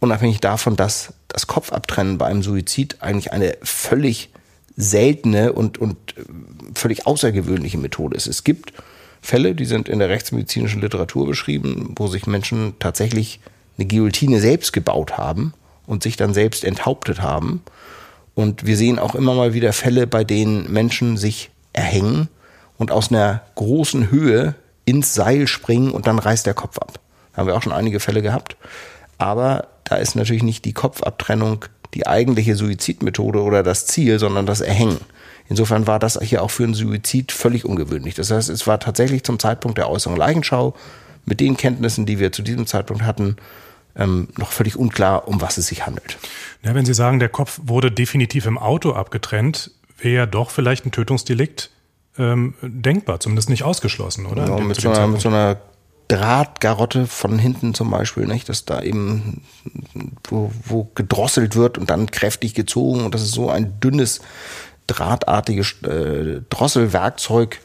Unabhängig 0.00 0.40
davon, 0.40 0.76
dass 0.76 1.14
das 1.28 1.46
Kopfabtrennen 1.46 2.18
bei 2.18 2.26
einem 2.26 2.42
Suizid 2.42 2.98
eigentlich 3.00 3.32
eine 3.32 3.56
völlig 3.62 4.30
seltene 4.76 5.52
und, 5.52 5.78
und 5.78 5.96
äh, 6.16 6.22
völlig 6.74 7.06
außergewöhnliche 7.06 7.78
Methode 7.78 8.16
ist. 8.16 8.26
Es 8.26 8.44
gibt 8.44 8.72
Fälle, 9.20 9.54
die 9.54 9.64
sind 9.64 9.88
in 9.88 10.00
der 10.00 10.10
rechtsmedizinischen 10.10 10.80
Literatur 10.80 11.26
beschrieben, 11.26 11.94
wo 11.96 12.08
sich 12.08 12.26
Menschen 12.26 12.74
tatsächlich 12.78 13.40
eine 13.78 13.86
Guillotine 13.86 14.40
selbst 14.40 14.72
gebaut 14.72 15.16
haben 15.16 15.54
und 15.86 16.02
sich 16.02 16.16
dann 16.16 16.34
selbst 16.34 16.64
enthauptet 16.64 17.22
haben. 17.22 17.62
Und 18.34 18.66
wir 18.66 18.76
sehen 18.76 18.98
auch 18.98 19.14
immer 19.14 19.34
mal 19.34 19.54
wieder 19.54 19.72
Fälle, 19.72 20.06
bei 20.06 20.24
denen 20.24 20.70
Menschen 20.70 21.16
sich 21.16 21.50
erhängen 21.72 22.28
und 22.78 22.90
aus 22.90 23.10
einer 23.10 23.42
großen 23.54 24.10
Höhe 24.10 24.54
ins 24.84 25.14
Seil 25.14 25.46
springen 25.46 25.90
und 25.90 26.06
dann 26.06 26.18
reißt 26.18 26.46
der 26.46 26.54
Kopf 26.54 26.78
ab. 26.78 27.00
Da 27.32 27.38
haben 27.38 27.46
wir 27.46 27.56
auch 27.56 27.62
schon 27.62 27.72
einige 27.72 28.00
Fälle 28.00 28.22
gehabt. 28.22 28.56
Aber 29.18 29.68
da 29.84 29.96
ist 29.96 30.16
natürlich 30.16 30.42
nicht 30.42 30.64
die 30.64 30.72
Kopfabtrennung 30.72 31.66
die 31.94 32.06
eigentliche 32.06 32.56
Suizidmethode 32.56 33.40
oder 33.40 33.62
das 33.62 33.86
Ziel, 33.86 34.18
sondern 34.18 34.46
das 34.46 34.60
Erhängen. 34.60 34.98
Insofern 35.48 35.86
war 35.86 35.98
das 35.98 36.18
hier 36.20 36.42
auch 36.42 36.50
für 36.50 36.64
einen 36.64 36.74
Suizid 36.74 37.32
völlig 37.32 37.64
ungewöhnlich. 37.64 38.14
Das 38.14 38.30
heißt, 38.30 38.48
es 38.48 38.66
war 38.66 38.80
tatsächlich 38.80 39.22
zum 39.24 39.38
Zeitpunkt 39.38 39.78
der 39.78 39.88
äußeren 39.88 40.16
Leichenschau 40.16 40.74
mit 41.24 41.40
den 41.40 41.56
Kenntnissen, 41.56 42.06
die 42.06 42.18
wir 42.18 42.32
zu 42.32 42.42
diesem 42.42 42.66
Zeitpunkt 42.66 43.04
hatten, 43.04 43.36
ähm, 43.96 44.28
noch 44.38 44.50
völlig 44.50 44.76
unklar, 44.76 45.28
um 45.28 45.40
was 45.40 45.56
es 45.56 45.68
sich 45.68 45.86
handelt. 45.86 46.18
Ja, 46.62 46.74
wenn 46.74 46.84
Sie 46.84 46.94
sagen, 46.94 47.20
der 47.20 47.28
Kopf 47.28 47.60
wurde 47.62 47.92
definitiv 47.92 48.46
im 48.46 48.58
Auto 48.58 48.92
abgetrennt, 48.92 49.70
wäre 49.98 50.14
ja 50.14 50.26
doch 50.26 50.50
vielleicht 50.50 50.86
ein 50.86 50.90
Tötungsdelikt 50.90 51.70
ähm, 52.18 52.54
denkbar, 52.62 53.20
zumindest 53.20 53.50
nicht 53.50 53.62
ausgeschlossen, 53.62 54.26
oder? 54.26 54.44
Genau, 54.44 54.60
mit, 54.60 54.80
so 54.80 54.90
einer, 54.90 55.06
mit 55.06 55.20
so 55.20 55.28
einer 55.28 55.58
Drahtgarotte 56.08 57.06
von 57.06 57.38
hinten 57.38 57.74
zum 57.74 57.90
Beispiel, 57.90 58.26
nicht? 58.26 58.48
dass 58.48 58.64
da 58.64 58.82
eben 58.82 59.42
wo, 60.24 60.52
wo 60.64 60.84
gedrosselt 60.94 61.56
wird 61.56 61.78
und 61.78 61.90
dann 61.90 62.10
kräftig 62.10 62.54
gezogen 62.54 63.04
und 63.04 63.14
das 63.14 63.22
ist 63.22 63.32
so 63.32 63.50
ein 63.50 63.80
dünnes 63.80 64.20
drahtartiges 64.86 65.82
äh, 65.82 66.42
Drosselwerkzeug, 66.50 67.60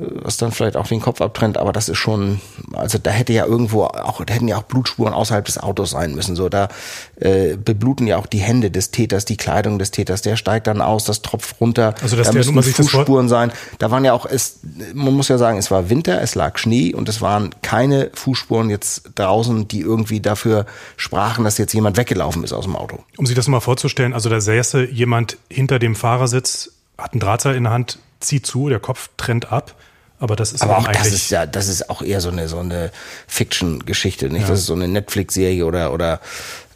was 0.00 0.36
dann 0.36 0.52
vielleicht 0.52 0.76
auch 0.76 0.86
den 0.86 1.00
Kopf 1.00 1.20
abtrennt, 1.20 1.58
aber 1.58 1.72
das 1.72 1.88
ist 1.88 1.98
schon, 1.98 2.40
also 2.72 2.98
da 2.98 3.10
hätte 3.10 3.32
ja 3.32 3.44
irgendwo 3.44 3.84
auch, 3.84 4.24
da 4.24 4.34
hätten 4.34 4.48
ja 4.48 4.56
auch 4.56 4.62
Blutspuren 4.62 5.12
außerhalb 5.12 5.44
des 5.44 5.58
Autos 5.58 5.90
sein 5.90 6.14
müssen. 6.14 6.36
So, 6.36 6.48
da 6.48 6.68
äh, 7.16 7.56
bebluten 7.56 8.06
ja 8.06 8.16
auch 8.16 8.26
die 8.26 8.38
Hände 8.38 8.70
des 8.70 8.90
Täters, 8.90 9.24
die 9.24 9.36
Kleidung 9.36 9.78
des 9.78 9.90
Täters, 9.90 10.22
der 10.22 10.36
steigt 10.36 10.66
dann 10.66 10.80
aus, 10.80 11.04
das 11.04 11.22
tropft 11.22 11.60
runter. 11.60 11.94
Also 12.02 12.16
das 12.16 12.28
da 12.28 12.32
müssen 12.32 12.62
Fußspuren 12.62 13.28
sein. 13.28 13.52
Da 13.78 13.90
waren 13.90 14.04
ja 14.04 14.12
auch, 14.12 14.26
es, 14.26 14.60
man 14.94 15.14
muss 15.14 15.28
ja 15.28 15.38
sagen, 15.38 15.58
es 15.58 15.70
war 15.70 15.90
Winter, 15.90 16.20
es 16.22 16.34
lag 16.34 16.58
Schnee 16.58 16.94
und 16.94 17.08
es 17.08 17.20
waren 17.20 17.50
keine 17.62 18.10
Fußspuren 18.14 18.70
jetzt 18.70 19.10
draußen, 19.14 19.68
die 19.68 19.80
irgendwie 19.80 20.20
dafür 20.20 20.66
sprachen, 20.96 21.44
dass 21.44 21.58
jetzt 21.58 21.72
jemand 21.74 21.96
weggelaufen 21.96 22.44
ist 22.44 22.52
aus 22.52 22.64
dem 22.64 22.76
Auto. 22.76 23.00
Um 23.16 23.26
sich 23.26 23.36
das 23.36 23.48
mal 23.48 23.60
vorzustellen, 23.60 24.14
also 24.14 24.28
da 24.28 24.40
säße 24.40 24.84
jemand 24.84 25.36
hinter 25.50 25.78
dem 25.78 25.94
Fahrersitz, 25.94 26.72
hat 26.96 27.12
einen 27.12 27.20
Drahtseil 27.20 27.54
in 27.54 27.64
der 27.64 27.72
Hand, 27.72 27.98
zieht 28.20 28.46
zu, 28.46 28.68
der 28.68 28.80
Kopf 28.80 29.10
trennt 29.16 29.52
ab 29.52 29.74
aber 30.20 30.36
das 30.36 30.52
ist 30.52 30.62
aber 30.62 30.78
auch 30.78 30.86
das 30.86 31.08
ist 31.08 31.30
ja, 31.30 31.46
das 31.46 31.66
ist 31.66 31.88
auch 31.88 32.02
eher 32.02 32.20
so 32.20 32.28
eine 32.28 32.46
so 32.46 32.58
eine 32.58 32.92
Fiction-Geschichte, 33.26 34.28
nicht? 34.28 34.42
Ja. 34.42 34.48
Das 34.48 34.60
ist 34.60 34.66
so 34.66 34.74
eine 34.74 34.86
Netflix-Serie 34.86 35.64
oder 35.64 35.92
oder 35.92 36.20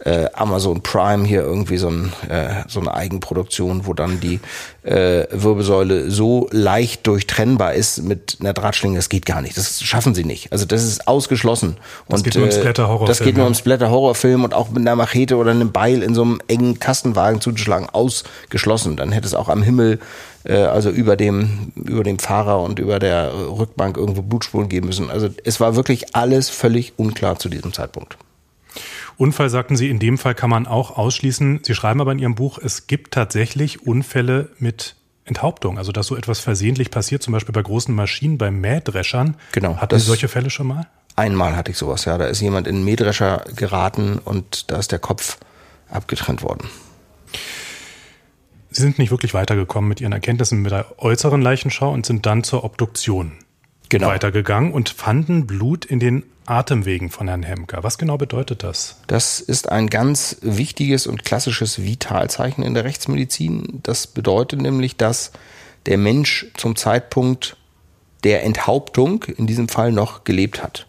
äh, 0.05 0.27
Amazon 0.35 0.83
Prime 0.83 1.25
hier 1.25 1.43
irgendwie 1.43 1.79
so, 1.79 1.89
ein, 1.89 2.13
äh, 2.29 2.63
so 2.69 2.81
eine 2.81 2.95
Eigenproduktion, 2.95 3.87
wo 3.87 3.95
dann 3.95 4.21
die 4.21 4.41
äh, 4.83 5.27
Wirbelsäule 5.31 6.11
so 6.11 6.49
leicht 6.51 7.07
durchtrennbar 7.07 7.75
ist 7.75 8.03
mit 8.03 8.39
einer 8.41 8.53
Drahtschlinge, 8.53 8.97
das 8.97 9.09
geht 9.09 9.27
gar 9.27 9.41
nicht. 9.41 9.57
Das 9.57 9.83
schaffen 9.83 10.15
sie 10.15 10.25
nicht. 10.25 10.53
Also 10.53 10.67
das 10.67 10.85
ist 10.85 11.09
ausgeschlossen. 11.09 11.79
Das 12.09 12.21
und, 12.21 12.25
geht 12.25 12.35
nur 12.35 12.45
ums 12.45 12.61
Blätter-Horrorfilm. 12.61 13.09
Das 13.09 13.21
geht 13.21 13.37
nur 13.37 13.45
ums 13.45 13.63
Blätter-Horrorfilm 13.63 14.45
und 14.45 14.55
auch 14.55 14.69
mit 14.69 14.81
einer 14.81 14.97
Machete 14.97 15.37
oder 15.37 15.53
einem 15.53 15.73
Beil 15.73 16.03
in 16.03 16.15
so 16.15 16.23
einem 16.23 16.41
engen 16.49 16.79
Kastenwagen 16.79 17.41
zuzuschlagen, 17.41 17.89
ausgeschlossen. 17.89 18.97
Dann 18.97 19.11
hätte 19.13 19.27
es 19.27 19.35
auch 19.35 19.49
am 19.49 19.63
Himmel 19.63 20.01
äh, 20.45 20.57
also 20.57 20.91
über 20.91 21.17
dem, 21.17 21.73
über 21.77 22.05
dem 22.05 22.19
Fahrer 22.19 22.61
und 22.63 22.79
über 22.79 22.99
der 22.99 23.33
Rückbank 23.35 23.97
irgendwo 23.97 24.21
Blutspuren 24.21 24.69
geben 24.69 24.89
müssen. 24.89 25.11
Also 25.11 25.31
es 25.45 25.61
war 25.61 25.77
wirklich 25.77 26.15
alles 26.15 26.51
völlig 26.51 26.93
unklar 26.99 27.39
zu 27.39 27.49
diesem 27.49 27.73
Zeitpunkt. 27.73 28.19
Unfall 29.16 29.49
sagten 29.49 29.76
Sie, 29.76 29.90
in 29.90 29.99
dem 29.99 30.18
Fall 30.18 30.35
kann 30.35 30.50
man 30.50 30.66
auch 30.66 30.97
ausschließen. 30.97 31.61
Sie 31.62 31.75
schreiben 31.75 32.00
aber 32.00 32.12
in 32.12 32.18
Ihrem 32.18 32.35
Buch, 32.35 32.59
es 32.59 32.87
gibt 32.87 33.14
tatsächlich 33.14 33.87
Unfälle 33.87 34.50
mit 34.59 34.97
Enthauptung, 35.25 35.78
also 35.78 35.92
dass 35.92 36.06
so 36.06 36.16
etwas 36.16 36.40
versehentlich 36.40 36.90
passiert, 36.90 37.23
zum 37.23 37.33
Beispiel 37.33 37.52
bei 37.52 37.62
großen 37.62 37.94
Maschinen, 37.94 38.38
bei 38.38 38.50
Mähdreschern. 38.50 39.37
Genau. 39.52 39.76
Hatten 39.76 39.99
Sie 39.99 40.04
solche 40.04 40.28
Fälle 40.28 40.50
schon 40.50 40.66
mal? 40.66 40.87
Einmal 41.16 41.56
hatte 41.56 41.71
ich 41.71 41.78
sowas, 41.78 42.04
ja. 42.04 42.18
Da 42.18 42.26
ist 42.26 42.40
jemand 42.40 42.66
in 42.66 42.76
einen 42.76 42.85
Mähdrescher 42.85 43.44
geraten 43.54 44.18
und 44.18 44.71
da 44.71 44.78
ist 44.78 44.92
der 44.92 44.99
Kopf 44.99 45.38
abgetrennt 45.88 46.42
worden. 46.42 46.68
Sie 48.71 48.83
sind 48.83 48.99
nicht 48.99 49.12
wirklich 49.12 49.35
weitergekommen 49.35 49.88
mit 49.88 50.00
Ihren 50.00 50.12
Erkenntnissen 50.12 50.61
mit 50.61 50.73
der 50.73 50.87
äußeren 50.99 51.40
Leichenschau 51.40 51.92
und 51.92 52.04
sind 52.04 52.26
dann 52.26 52.42
zur 52.42 52.64
Obduktion 52.64 53.33
genau. 53.99 54.13
weitergegangen 54.13 54.73
und 54.73 54.89
fanden 54.89 55.47
Blut 55.47 55.85
in 55.85 56.01
den 56.01 56.25
Atemwegen 56.47 57.11
von 57.11 57.29
Herrn 57.29 57.43
Hemker. 57.43 57.83
Was 57.83 57.97
genau 57.97 58.19
bedeutet 58.19 58.63
das? 58.63 59.01
Das 59.07 59.41
ist 59.41 59.71
ein 59.71 59.89
ganz 59.89 60.37
wichtiges 60.43 61.07
und 61.07 61.25
klassisches 61.25 61.83
Vitalzeichen 61.83 62.63
in 62.63 62.75
der 62.75 62.85
Rechtsmedizin. 62.85 63.81
Das 63.83 64.07
bedeutet 64.07 64.61
nämlich, 64.61 64.97
dass 64.97 65.33
der 65.87 65.99
Mensch 65.99 66.47
zum 66.57 66.77
Zeitpunkt 66.77 67.57
der 68.25 68.43
Enthauptung 68.43 69.25
in 69.25 69.47
diesem 69.47 69.69
Fall 69.69 69.93
noch 69.93 70.25
gelebt 70.25 70.63
hat. 70.63 70.87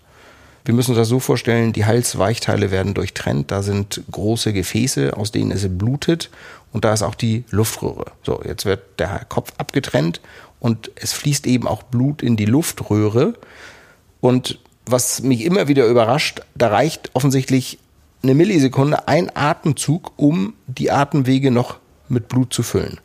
Wir 0.66 0.74
müssen 0.74 0.92
uns 0.92 0.98
das 0.98 1.10
so 1.10 1.20
vorstellen, 1.20 1.74
die 1.74 1.86
Halsweichteile 1.86 2.72
werden 2.72 2.96
durchtrennt, 2.96 3.52
da 3.52 3.62
sind 3.62 4.02
große 4.10 4.52
Gefäße, 4.52 5.16
aus 5.16 5.32
denen 5.32 5.52
es 5.52 5.68
blutet 5.70 6.32
und 6.74 6.86
da 6.86 6.94
ist 6.94 7.04
auch 7.04 7.14
die 7.14 7.44
Luftröhre. 7.52 8.06
So, 8.24 8.42
jetzt 8.44 8.66
wird 8.66 9.00
der 9.00 9.26
Kopf 9.30 9.54
abgetrennt 9.60 10.22
und 10.66 10.90
es 10.96 11.14
fließt 11.14 11.46
eben 11.46 11.68
auch 11.68 11.84
Blut 11.84 12.24
in 12.24 12.38
die 12.38 12.46
Luftröhre. 12.46 13.36
Und 14.20 14.58
was 14.88 15.22
mich 15.22 15.46
immer 15.46 15.68
wieder 15.68 15.86
überrascht, 15.86 16.42
da 16.56 16.70
reicht 16.70 17.12
offensichtlich 17.14 17.78
eine 18.24 18.34
Millisekunde, 18.34 19.08
ein 19.08 19.30
Atemzug, 19.36 20.14
um 20.16 20.56
die 20.66 20.90
Atemwege 20.90 21.52
noch 21.52 21.78
mit 22.10 22.30
Blut 22.30 22.52
zu 22.52 22.64
füllen. 22.64 23.00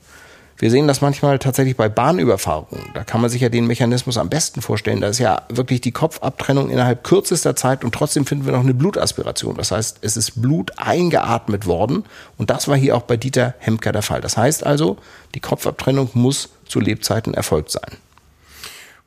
Wir 0.60 0.70
sehen 0.70 0.86
das 0.86 1.00
manchmal 1.00 1.38
tatsächlich 1.38 1.74
bei 1.74 1.88
Bahnüberfahrungen. 1.88 2.90
Da 2.92 3.02
kann 3.02 3.22
man 3.22 3.30
sich 3.30 3.40
ja 3.40 3.48
den 3.48 3.66
Mechanismus 3.66 4.18
am 4.18 4.28
besten 4.28 4.60
vorstellen. 4.60 5.00
Da 5.00 5.08
ist 5.08 5.18
ja 5.18 5.42
wirklich 5.48 5.80
die 5.80 5.90
Kopfabtrennung 5.90 6.68
innerhalb 6.68 7.02
kürzester 7.02 7.56
Zeit 7.56 7.82
und 7.82 7.94
trotzdem 7.94 8.26
finden 8.26 8.44
wir 8.44 8.52
noch 8.52 8.60
eine 8.60 8.74
Blutaspiration. 8.74 9.56
Das 9.56 9.70
heißt, 9.70 10.00
es 10.02 10.18
ist 10.18 10.42
Blut 10.42 10.72
eingeatmet 10.76 11.64
worden 11.64 12.04
und 12.36 12.50
das 12.50 12.68
war 12.68 12.76
hier 12.76 12.94
auch 12.94 13.02
bei 13.02 13.16
Dieter 13.16 13.54
Hemker 13.58 13.92
der 13.92 14.02
Fall. 14.02 14.20
Das 14.20 14.36
heißt 14.36 14.66
also, 14.66 14.98
die 15.34 15.40
Kopfabtrennung 15.40 16.10
muss 16.12 16.50
zu 16.66 16.78
Lebzeiten 16.78 17.32
erfolgt 17.32 17.70
sein. 17.70 17.96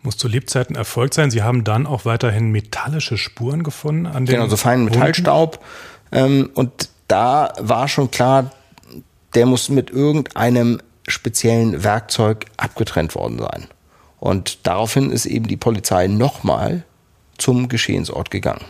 Muss 0.01 0.17
zu 0.17 0.27
Lebzeiten 0.27 0.75
erfolgt 0.75 1.13
sein. 1.13 1.29
Sie 1.29 1.43
haben 1.43 1.63
dann 1.63 1.85
auch 1.85 2.03
weiterhin 2.03 2.49
metallische 2.49 3.15
Spuren 3.19 3.61
gefunden 3.61 4.07
an 4.07 4.25
den 4.25 4.37
Genau, 4.37 4.47
so 4.47 4.57
feinen 4.57 4.85
Metallstaub. 4.85 5.63
Ähm, 6.11 6.49
und 6.55 6.89
da 7.07 7.53
war 7.59 7.87
schon 7.87 8.09
klar, 8.09 8.51
der 9.35 9.45
muss 9.45 9.69
mit 9.69 9.91
irgendeinem 9.91 10.79
speziellen 11.07 11.83
Werkzeug 11.83 12.45
abgetrennt 12.57 13.15
worden 13.15 13.39
sein. 13.39 13.67
Und 14.19 14.65
daraufhin 14.65 15.11
ist 15.11 15.25
eben 15.25 15.47
die 15.47 15.57
Polizei 15.57 16.07
nochmal 16.07 16.83
zum 17.37 17.67
Geschehensort 17.67 18.31
gegangen. 18.31 18.63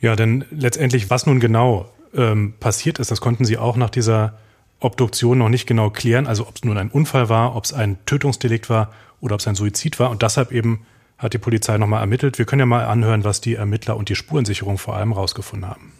Ja, 0.00 0.16
denn 0.16 0.44
letztendlich, 0.50 1.10
was 1.10 1.26
nun 1.26 1.40
genau 1.40 1.90
ähm, 2.14 2.54
passiert 2.58 2.98
ist, 2.98 3.10
das 3.10 3.20
konnten 3.20 3.44
Sie 3.44 3.58
auch 3.58 3.76
nach 3.76 3.90
dieser 3.90 4.38
Obduktion 4.80 5.38
noch 5.38 5.50
nicht 5.50 5.66
genau 5.66 5.90
klären. 5.90 6.26
Also 6.26 6.48
ob 6.48 6.56
es 6.56 6.64
nun 6.64 6.78
ein 6.78 6.90
Unfall 6.90 7.28
war, 7.28 7.54
ob 7.54 7.64
es 7.64 7.72
ein 7.72 7.98
Tötungsdelikt 8.06 8.70
war 8.70 8.92
oder 9.20 9.34
ob 9.34 9.40
es 9.40 9.46
ein 9.46 9.54
Suizid 9.54 10.00
war. 10.00 10.10
Und 10.10 10.22
deshalb 10.22 10.52
eben 10.52 10.86
hat 11.18 11.34
die 11.34 11.38
Polizei 11.38 11.76
nochmal 11.76 12.00
ermittelt. 12.00 12.38
Wir 12.38 12.46
können 12.46 12.60
ja 12.60 12.66
mal 12.66 12.86
anhören, 12.86 13.24
was 13.24 13.42
die 13.42 13.54
Ermittler 13.54 13.96
und 13.96 14.08
die 14.08 14.16
Spurensicherung 14.16 14.78
vor 14.78 14.96
allem 14.96 15.12
rausgefunden 15.12 15.68
haben. 15.68 15.92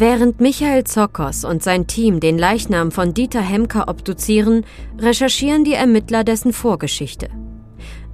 Während 0.00 0.40
Michael 0.40 0.84
Zokos 0.84 1.44
und 1.44 1.62
sein 1.62 1.86
Team 1.86 2.20
den 2.20 2.38
Leichnam 2.38 2.90
von 2.90 3.12
Dieter 3.12 3.42
Hemker 3.42 3.86
obduzieren, 3.86 4.64
recherchieren 4.98 5.62
die 5.62 5.74
Ermittler 5.74 6.24
dessen 6.24 6.54
Vorgeschichte. 6.54 7.28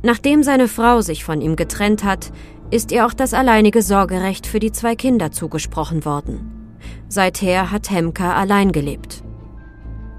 Nachdem 0.02 0.42
seine 0.42 0.66
Frau 0.66 1.00
sich 1.00 1.22
von 1.22 1.40
ihm 1.40 1.54
getrennt 1.54 2.02
hat, 2.02 2.32
ist 2.72 2.90
ihr 2.90 3.06
auch 3.06 3.12
das 3.14 3.34
alleinige 3.34 3.82
Sorgerecht 3.82 4.48
für 4.48 4.58
die 4.58 4.72
zwei 4.72 4.96
Kinder 4.96 5.30
zugesprochen 5.30 6.04
worden. 6.04 6.76
Seither 7.08 7.70
hat 7.70 7.88
Hemker 7.88 8.34
allein 8.34 8.72
gelebt. 8.72 9.22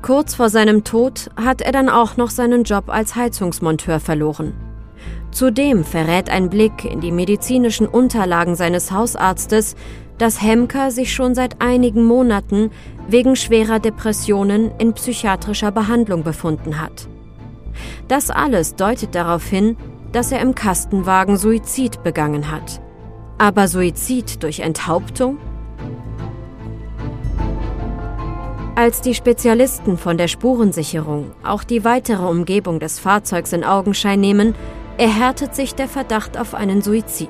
Kurz 0.01 0.35
vor 0.35 0.47
seinem 0.47 0.85
Tod 0.85 1.29
hat 1.35 1.61
er 1.61 1.73
dann 1.73 1.89
auch 1.89 2.15
noch 2.15 2.29
seinen 2.29 2.63
Job 2.63 2.85
als 2.87 3.17
Heizungsmonteur 3.17 3.99
verloren. 3.99 4.53
Zudem 5.31 5.83
verrät 5.83 6.29
ein 6.29 6.49
Blick 6.49 6.85
in 6.85 7.01
die 7.01 7.11
medizinischen 7.11 7.87
Unterlagen 7.87 8.55
seines 8.55 8.91
Hausarztes, 8.91 9.75
dass 10.17 10.41
Hemker 10.41 10.91
sich 10.91 11.13
schon 11.13 11.35
seit 11.35 11.61
einigen 11.61 12.03
Monaten 12.03 12.71
wegen 13.07 13.35
schwerer 13.35 13.79
Depressionen 13.79 14.71
in 14.79 14.93
psychiatrischer 14.93 15.71
Behandlung 15.71 16.23
befunden 16.23 16.81
hat. 16.81 17.07
Das 18.07 18.29
alles 18.29 18.75
deutet 18.75 19.15
darauf 19.15 19.45
hin, 19.45 19.77
dass 20.11 20.31
er 20.31 20.41
im 20.41 20.55
Kastenwagen 20.55 21.37
Suizid 21.37 22.03
begangen 22.03 22.51
hat. 22.51 22.81
Aber 23.37 23.67
Suizid 23.67 24.41
durch 24.41 24.61
Enthauptung? 24.61 25.37
Als 28.75 29.01
die 29.01 29.15
Spezialisten 29.15 29.97
von 29.97 30.17
der 30.17 30.27
Spurensicherung 30.27 31.31
auch 31.43 31.63
die 31.63 31.83
weitere 31.83 32.25
Umgebung 32.25 32.79
des 32.79 32.99
Fahrzeugs 32.99 33.53
in 33.53 33.63
Augenschein 33.63 34.19
nehmen, 34.19 34.55
erhärtet 34.97 35.55
sich 35.55 35.75
der 35.75 35.87
Verdacht 35.87 36.37
auf 36.37 36.53
einen 36.53 36.81
Suizid. 36.81 37.29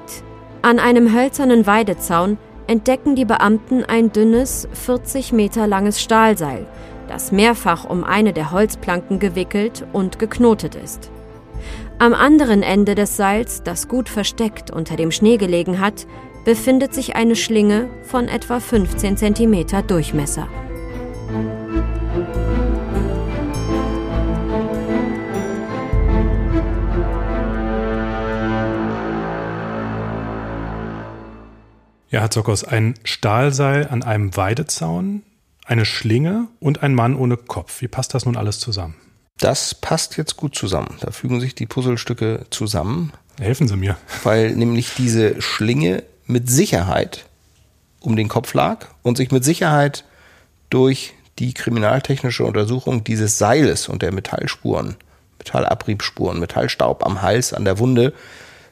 An 0.61 0.79
einem 0.79 1.13
hölzernen 1.13 1.65
Weidezaun 1.65 2.37
entdecken 2.67 3.15
die 3.15 3.25
Beamten 3.25 3.83
ein 3.83 4.11
dünnes, 4.11 4.67
40 4.73 5.33
Meter 5.33 5.67
langes 5.67 6.01
Stahlseil, 6.01 6.67
das 7.07 7.31
mehrfach 7.31 7.89
um 7.89 8.03
eine 8.03 8.33
der 8.33 8.51
Holzplanken 8.51 9.19
gewickelt 9.19 9.85
und 9.93 10.19
geknotet 10.19 10.75
ist. 10.75 11.09
Am 11.99 12.13
anderen 12.13 12.61
Ende 12.61 12.93
des 12.93 13.17
Seils, 13.17 13.63
das 13.63 13.87
gut 13.87 14.09
versteckt 14.09 14.69
unter 14.69 14.95
dem 14.95 15.11
Schnee 15.11 15.37
gelegen 15.37 15.79
hat, 15.79 16.05
befindet 16.45 16.93
sich 16.93 17.15
eine 17.15 17.35
Schlinge 17.35 17.89
von 18.03 18.27
etwa 18.27 18.59
15 18.59 19.17
Zentimeter 19.17 19.81
Durchmesser. 19.81 20.47
Ja, 32.09 32.21
Herr 32.21 32.31
Zockers, 32.31 32.63
ein 32.63 32.93
Stahlseil 33.03 33.89
an 33.89 34.01
einem 34.01 34.37
Weidezaun, 34.37 35.23
eine 35.65 35.83
Schlinge 35.83 36.47
und 36.61 36.81
ein 36.81 36.95
Mann 36.95 37.17
ohne 37.17 37.35
Kopf. 37.35 37.81
Wie 37.81 37.89
passt 37.89 38.13
das 38.13 38.25
nun 38.25 38.37
alles 38.37 38.59
zusammen? 38.59 38.95
Das 39.37 39.75
passt 39.75 40.15
jetzt 40.15 40.37
gut 40.37 40.55
zusammen. 40.55 40.95
Da 41.01 41.11
fügen 41.11 41.41
sich 41.41 41.53
die 41.53 41.65
Puzzlestücke 41.65 42.45
zusammen. 42.49 43.11
Helfen 43.39 43.67
Sie 43.67 43.75
mir. 43.75 43.97
Weil 44.23 44.55
nämlich 44.55 44.93
diese 44.95 45.41
Schlinge 45.41 46.03
mit 46.25 46.49
Sicherheit 46.49 47.25
um 47.99 48.15
den 48.15 48.29
Kopf 48.29 48.53
lag 48.53 48.87
und 49.03 49.17
sich 49.17 49.31
mit 49.31 49.43
Sicherheit 49.43 50.05
durch 50.69 51.13
die 51.39 51.53
kriminaltechnische 51.53 52.45
Untersuchung 52.45 53.03
dieses 53.03 53.37
Seiles 53.37 53.89
und 53.89 54.01
der 54.01 54.13
Metallspuren, 54.13 54.95
Metallabriebspuren, 55.39 56.39
Metallstaub 56.39 57.05
am 57.05 57.21
Hals, 57.21 57.51
an 57.51 57.65
der 57.65 57.79
Wunde 57.79 58.13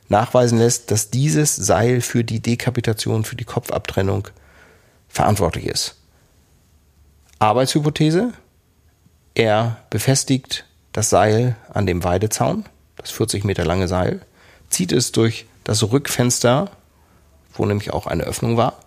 nachweisen 0.10 0.58
lässt, 0.58 0.91
dass 0.91 1.10
dieses 1.10 1.56
Seil 1.56 2.02
für 2.02 2.24
die 2.24 2.41
Dekapitation, 2.41 3.24
für 3.24 3.36
die 3.36 3.44
Kopfabtrennung 3.44 4.28
verantwortlich 5.08 5.65
ist. 5.65 5.96
Arbeitshypothese, 7.39 8.34
er 9.34 9.78
befestigt 9.89 10.65
das 10.94 11.10
Seil 11.10 11.56
an 11.74 11.86
dem 11.86 12.04
Weidezaun, 12.04 12.65
das 12.96 13.12
40 13.12 13.44
Meter 13.44 13.65
lange 13.65 13.88
Seil, 13.88 14.22
zieht 14.70 14.91
es 14.91 15.12
durch 15.12 15.46
das 15.63 15.84
Rückfenster, 15.91 16.72
wo 17.54 17.65
nämlich 17.65 17.91
auch 17.91 18.08
eine 18.08 18.24
Öffnung 18.24 18.58
war, 18.58 18.80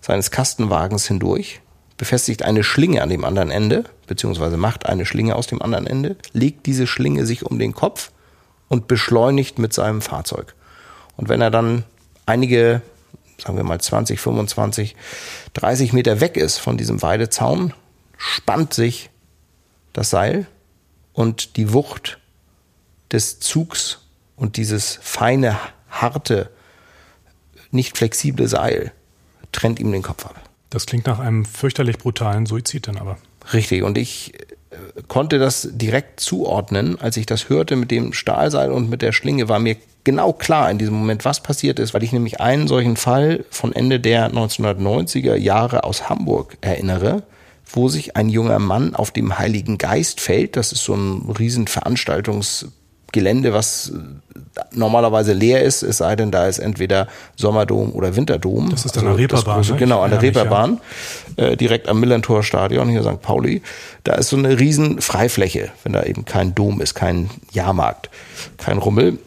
seines 0.00 0.30
Kastenwagens 0.30 1.06
hindurch, 1.06 1.60
befestigt 1.96 2.42
eine 2.42 2.64
Schlinge 2.64 3.02
an 3.02 3.08
dem 3.08 3.24
anderen 3.24 3.50
Ende, 3.50 3.84
beziehungsweise 4.06 4.56
macht 4.56 4.86
eine 4.86 5.06
Schlinge 5.06 5.36
aus 5.36 5.46
dem 5.46 5.62
anderen 5.62 5.86
Ende, 5.86 6.16
legt 6.32 6.66
diese 6.66 6.86
Schlinge 6.86 7.24
sich 7.24 7.46
um 7.46 7.58
den 7.58 7.72
Kopf 7.72 8.10
und 8.68 8.88
beschleunigt 8.88 9.58
mit 9.58 9.72
seinem 9.72 10.02
Fahrzeug. 10.02 10.54
Und 11.16 11.28
wenn 11.28 11.40
er 11.40 11.50
dann 11.50 11.84
einige, 12.26 12.82
sagen 13.38 13.56
wir 13.56 13.64
mal 13.64 13.80
20, 13.80 14.20
25, 14.20 14.96
30 15.54 15.92
Meter 15.92 16.20
weg 16.20 16.36
ist 16.36 16.58
von 16.58 16.76
diesem 16.76 17.02
Weidezaun, 17.02 17.72
spannt 18.16 18.74
sich 18.74 19.10
das 19.92 20.10
Seil 20.10 20.46
und 21.12 21.56
die 21.56 21.72
Wucht 21.72 22.18
des 23.12 23.38
Zugs 23.40 24.00
und 24.36 24.56
dieses 24.56 24.98
feine, 25.00 25.58
harte, 25.88 26.50
nicht 27.70 27.96
flexible 27.96 28.48
Seil 28.48 28.92
trennt 29.52 29.78
ihm 29.80 29.92
den 29.92 30.02
Kopf 30.02 30.26
ab. 30.26 30.40
Das 30.70 30.86
klingt 30.86 31.06
nach 31.06 31.20
einem 31.20 31.44
fürchterlich 31.44 31.98
brutalen 31.98 32.46
Suizid 32.46 32.88
dann 32.88 32.98
aber. 32.98 33.16
Richtig. 33.52 33.84
Und 33.84 33.96
ich 33.96 34.34
äh, 34.70 35.02
konnte 35.06 35.38
das 35.38 35.68
direkt 35.70 36.18
zuordnen, 36.18 37.00
als 37.00 37.16
ich 37.16 37.26
das 37.26 37.48
hörte 37.48 37.76
mit 37.76 37.90
dem 37.90 38.12
Stahlseil 38.12 38.72
und 38.72 38.90
mit 38.90 39.02
der 39.02 39.12
Schlinge, 39.12 39.48
war 39.48 39.60
mir 39.60 39.76
genau 40.04 40.32
klar 40.32 40.70
in 40.70 40.78
diesem 40.78 40.94
Moment, 40.94 41.24
was 41.24 41.40
passiert 41.40 41.78
ist, 41.78 41.94
weil 41.94 42.02
ich 42.02 42.12
nämlich 42.12 42.40
einen 42.40 42.68
solchen 42.68 42.96
Fall 42.96 43.44
von 43.50 43.72
Ende 43.74 43.98
der 43.98 44.30
1990er 44.30 45.34
Jahre 45.34 45.84
aus 45.84 46.08
Hamburg 46.08 46.56
erinnere, 46.60 47.22
wo 47.66 47.88
sich 47.88 48.16
ein 48.16 48.28
junger 48.28 48.58
Mann 48.58 48.94
auf 48.94 49.10
dem 49.10 49.38
Heiligen 49.38 49.78
Geist 49.78 50.20
fällt. 50.20 50.56
Das 50.56 50.72
ist 50.72 50.84
so 50.84 50.94
ein 50.94 51.34
riesen 51.38 51.66
Veranstaltungsgelände, 51.66 53.52
was 53.52 53.92
normalerweise 54.72 55.32
leer 55.32 55.62
ist, 55.62 55.82
es 55.82 55.98
sei 55.98 56.16
denn, 56.16 56.30
da 56.30 56.46
ist 56.46 56.58
entweder 56.58 57.08
Sommerdom 57.36 57.92
oder 57.92 58.14
Winterdom. 58.14 58.70
Das 58.70 58.84
ist 58.84 58.96
also 58.96 59.00
an 59.00 59.12
der 59.12 59.18
Reeperbahn. 59.18 59.56
Große, 59.56 59.72
ne? 59.72 59.78
Genau, 59.78 60.02
an 60.02 60.10
der 60.10 60.22
Reeperbahn, 60.22 60.80
ja. 61.36 61.44
äh, 61.46 61.56
direkt 61.56 61.88
am 61.88 62.00
Millantor 62.00 62.42
Stadion, 62.42 62.88
hier 62.88 63.02
St. 63.02 63.20
Pauli. 63.22 63.62
Da 64.04 64.14
ist 64.14 64.28
so 64.28 64.36
eine 64.36 64.58
riesen 64.58 65.00
Freifläche, 65.00 65.70
wenn 65.82 65.92
da 65.92 66.02
eben 66.04 66.24
kein 66.24 66.54
Dom 66.54 66.80
ist, 66.80 66.94
kein 66.94 67.30
Jahrmarkt, 67.52 68.10
kein 68.58 68.78
Rummel. 68.78 69.18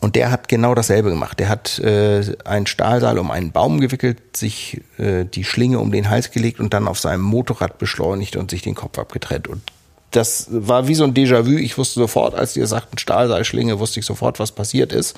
Und 0.00 0.16
der 0.16 0.30
hat 0.30 0.48
genau 0.48 0.74
dasselbe 0.74 1.10
gemacht. 1.10 1.38
Der 1.38 1.48
hat 1.48 1.78
äh, 1.78 2.24
ein 2.44 2.66
Stahlseil 2.66 3.18
um 3.18 3.30
einen 3.30 3.52
Baum 3.52 3.80
gewickelt, 3.80 4.36
sich 4.36 4.80
äh, 4.98 5.24
die 5.24 5.44
Schlinge 5.44 5.78
um 5.78 5.92
den 5.92 6.08
Hals 6.08 6.30
gelegt 6.30 6.60
und 6.60 6.72
dann 6.72 6.88
auf 6.88 6.98
seinem 6.98 7.20
Motorrad 7.20 7.78
beschleunigt 7.78 8.36
und 8.36 8.50
sich 8.50 8.62
den 8.62 8.74
Kopf 8.74 8.98
abgetrennt. 8.98 9.48
Und 9.48 9.62
das 10.10 10.48
war 10.50 10.88
wie 10.88 10.94
so 10.94 11.04
ein 11.04 11.14
Déjà-vu. 11.14 11.56
Ich 11.56 11.76
wusste 11.76 12.00
sofort, 12.00 12.34
als 12.34 12.54
die 12.54 12.66
sagten 12.66 12.98
Stahlseilschlinge, 12.98 13.78
wusste 13.78 14.00
ich 14.00 14.06
sofort, 14.06 14.38
was 14.38 14.52
passiert 14.52 14.92
ist. 14.92 15.16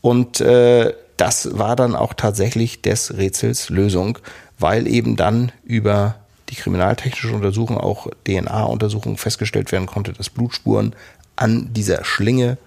Und 0.00 0.40
äh, 0.40 0.94
das 1.16 1.58
war 1.58 1.76
dann 1.76 1.94
auch 1.94 2.14
tatsächlich 2.14 2.82
des 2.82 3.16
Rätsels 3.16 3.68
Lösung, 3.68 4.18
weil 4.58 4.86
eben 4.86 5.16
dann 5.16 5.52
über 5.64 6.16
die 6.48 6.56
kriminaltechnische 6.56 7.34
Untersuchung, 7.34 7.78
auch 7.78 8.08
DNA-Untersuchung 8.26 9.16
festgestellt 9.16 9.72
werden 9.72 9.86
konnte, 9.86 10.12
dass 10.12 10.30
Blutspuren 10.30 10.94
an 11.36 11.72
dieser 11.72 12.04
Schlinge 12.04 12.58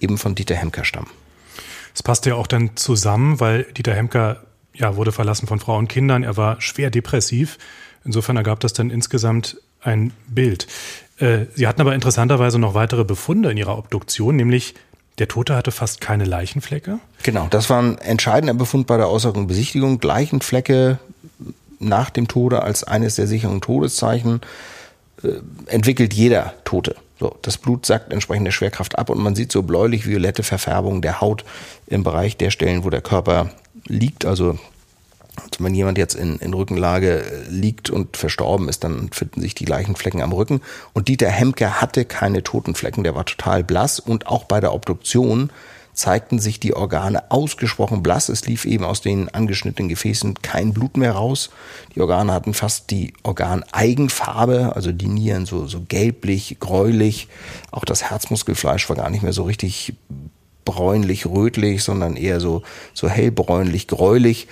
eben 0.00 0.18
von 0.18 0.34
Dieter 0.34 0.56
Hemker 0.56 0.84
stammen. 0.84 1.10
Es 1.94 2.02
passt 2.02 2.26
ja 2.26 2.34
auch 2.34 2.46
dann 2.46 2.76
zusammen, 2.76 3.40
weil 3.40 3.64
Dieter 3.64 3.94
Hemker 3.94 4.44
ja, 4.74 4.96
wurde 4.96 5.12
verlassen 5.12 5.46
von 5.46 5.60
Frau 5.60 5.76
und 5.76 5.88
Kindern, 5.88 6.22
er 6.22 6.36
war 6.36 6.60
schwer 6.60 6.90
depressiv. 6.90 7.58
Insofern 8.04 8.36
ergab 8.36 8.60
das 8.60 8.72
dann 8.72 8.90
insgesamt 8.90 9.58
ein 9.82 10.12
Bild. 10.26 10.66
Äh, 11.18 11.46
Sie 11.54 11.66
hatten 11.66 11.80
aber 11.80 11.94
interessanterweise 11.94 12.58
noch 12.58 12.74
weitere 12.74 13.04
Befunde 13.04 13.50
in 13.50 13.56
Ihrer 13.56 13.76
Obduktion, 13.76 14.36
nämlich 14.36 14.74
der 15.18 15.28
Tote 15.28 15.54
hatte 15.54 15.70
fast 15.70 16.00
keine 16.00 16.24
Leichenflecke. 16.24 16.98
Genau, 17.22 17.46
das 17.50 17.68
war 17.68 17.82
ein 17.82 17.98
entscheidender 17.98 18.54
Befund 18.54 18.86
bei 18.86 18.96
der 18.96 19.10
und 19.10 19.46
Besichtigung. 19.46 20.00
Leichenflecke 20.00 20.98
nach 21.78 22.08
dem 22.08 22.26
Tode 22.26 22.62
als 22.62 22.84
eines 22.84 23.16
der 23.16 23.26
sicheren 23.26 23.60
Todeszeichen 23.60 24.40
äh, 25.22 25.28
entwickelt 25.66 26.14
jeder 26.14 26.54
Tote. 26.64 26.96
So, 27.20 27.36
das 27.42 27.58
Blut 27.58 27.84
sackt 27.84 28.14
entsprechend 28.14 28.46
der 28.46 28.52
Schwerkraft 28.52 28.98
ab 28.98 29.10
und 29.10 29.18
man 29.18 29.36
sieht 29.36 29.52
so 29.52 29.62
bläulich-violette 29.62 30.42
Verfärbung 30.42 31.02
der 31.02 31.20
Haut 31.20 31.44
im 31.86 32.02
Bereich 32.02 32.38
der 32.38 32.50
Stellen, 32.50 32.82
wo 32.82 32.88
der 32.88 33.02
Körper 33.02 33.50
liegt. 33.86 34.24
Also 34.24 34.58
wenn 35.58 35.74
jemand 35.74 35.98
jetzt 35.98 36.14
in, 36.14 36.38
in 36.38 36.54
Rückenlage 36.54 37.22
liegt 37.50 37.90
und 37.90 38.16
verstorben 38.16 38.70
ist, 38.70 38.84
dann 38.84 39.10
finden 39.12 39.42
sich 39.42 39.54
die 39.54 39.66
gleichen 39.66 39.96
Flecken 39.96 40.22
am 40.22 40.32
Rücken. 40.32 40.62
Und 40.94 41.08
Dieter 41.08 41.28
Hemke 41.28 41.82
hatte 41.82 42.06
keine 42.06 42.42
Totenflecken, 42.42 43.04
der 43.04 43.14
war 43.14 43.26
total 43.26 43.64
blass. 43.64 44.00
Und 44.00 44.26
auch 44.26 44.44
bei 44.44 44.60
der 44.60 44.72
Obduktion 44.72 45.50
zeigten 46.00 46.38
sich 46.38 46.58
die 46.58 46.74
Organe 46.74 47.30
ausgesprochen 47.30 48.02
blass. 48.02 48.28
Es 48.28 48.46
lief 48.46 48.64
eben 48.64 48.84
aus 48.84 49.02
den 49.02 49.28
angeschnittenen 49.28 49.88
Gefäßen 49.88 50.34
kein 50.42 50.72
Blut 50.72 50.96
mehr 50.96 51.12
raus. 51.12 51.50
Die 51.94 52.00
Organe 52.00 52.32
hatten 52.32 52.54
fast 52.54 52.90
die 52.90 53.12
Organeigenfarbe, 53.22 54.74
also 54.74 54.92
die 54.92 55.08
Nieren 55.08 55.46
so, 55.46 55.66
so 55.66 55.82
gelblich, 55.86 56.56
gräulich. 56.58 57.28
Auch 57.70 57.84
das 57.84 58.10
Herzmuskelfleisch 58.10 58.88
war 58.88 58.96
gar 58.96 59.10
nicht 59.10 59.22
mehr 59.22 59.34
so 59.34 59.44
richtig 59.44 59.94
bräunlich, 60.64 61.26
rötlich, 61.26 61.84
sondern 61.84 62.16
eher 62.16 62.40
so, 62.40 62.62
so 62.94 63.08
hellbräunlich, 63.08 63.86
gräulich 63.86 64.48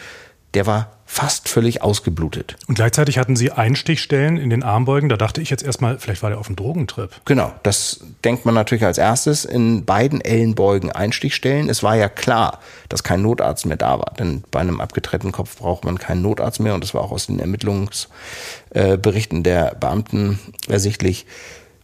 der 0.54 0.66
war 0.66 0.97
fast 1.10 1.48
völlig 1.48 1.80
ausgeblutet. 1.80 2.56
Und 2.68 2.74
gleichzeitig 2.74 3.16
hatten 3.16 3.34
Sie 3.34 3.50
Einstichstellen 3.50 4.36
in 4.36 4.50
den 4.50 4.62
Armbeugen. 4.62 5.08
Da 5.08 5.16
dachte 5.16 5.40
ich 5.40 5.48
jetzt 5.48 5.64
erstmal, 5.64 5.98
vielleicht 5.98 6.22
war 6.22 6.28
der 6.28 6.38
auf 6.38 6.48
dem 6.48 6.54
Drogentrip. 6.54 7.10
Genau, 7.24 7.50
das 7.62 8.00
denkt 8.24 8.44
man 8.44 8.54
natürlich 8.54 8.84
als 8.84 8.98
erstes. 8.98 9.46
In 9.46 9.86
beiden 9.86 10.20
Ellenbeugen 10.20 10.92
Einstichstellen. 10.92 11.70
Es 11.70 11.82
war 11.82 11.96
ja 11.96 12.10
klar, 12.10 12.60
dass 12.90 13.04
kein 13.04 13.22
Notarzt 13.22 13.64
mehr 13.64 13.78
da 13.78 13.98
war. 13.98 14.12
Denn 14.18 14.44
bei 14.50 14.60
einem 14.60 14.82
abgetrennten 14.82 15.32
Kopf 15.32 15.56
braucht 15.56 15.86
man 15.86 15.98
keinen 15.98 16.20
Notarzt 16.20 16.60
mehr. 16.60 16.74
Und 16.74 16.84
das 16.84 16.92
war 16.92 17.00
auch 17.00 17.10
aus 17.10 17.26
den 17.26 17.40
Ermittlungsberichten 17.40 19.42
der 19.42 19.76
Beamten 19.80 20.38
ersichtlich, 20.68 21.24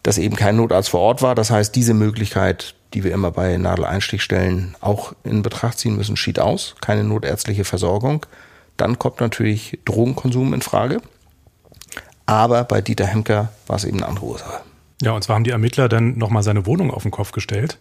dass 0.02 0.18
eben 0.18 0.36
kein 0.36 0.56
Notarzt 0.56 0.90
vor 0.90 1.00
Ort 1.00 1.22
war. 1.22 1.34
Das 1.34 1.50
heißt, 1.50 1.74
diese 1.74 1.94
Möglichkeit 1.94 2.74
die 2.94 3.02
wir 3.02 3.12
immer 3.12 3.32
bei 3.32 3.56
Nadeleinstichstellen 3.56 4.76
auch 4.80 5.14
in 5.24 5.42
Betracht 5.42 5.80
ziehen 5.80 5.96
müssen, 5.96 6.16
schied 6.16 6.38
aus. 6.38 6.76
Keine 6.80 7.02
notärztliche 7.02 7.64
Versorgung. 7.64 8.24
Dann 8.76 8.98
kommt 8.98 9.20
natürlich 9.20 9.78
Drogenkonsum 9.84 10.54
in 10.54 10.62
Frage. 10.62 11.00
Aber 12.26 12.64
bei 12.64 12.80
Dieter 12.80 13.06
Hemker 13.06 13.52
war 13.66 13.76
es 13.76 13.84
eben 13.84 13.98
eine 13.98 14.08
andere 14.08 14.26
Ursache. 14.26 14.62
Ja, 15.02 15.12
und 15.12 15.22
zwar 15.22 15.36
haben 15.36 15.44
die 15.44 15.50
Ermittler 15.50 15.88
dann 15.88 16.16
nochmal 16.16 16.42
seine 16.42 16.66
Wohnung 16.66 16.90
auf 16.90 17.02
den 17.02 17.10
Kopf 17.10 17.32
gestellt 17.32 17.78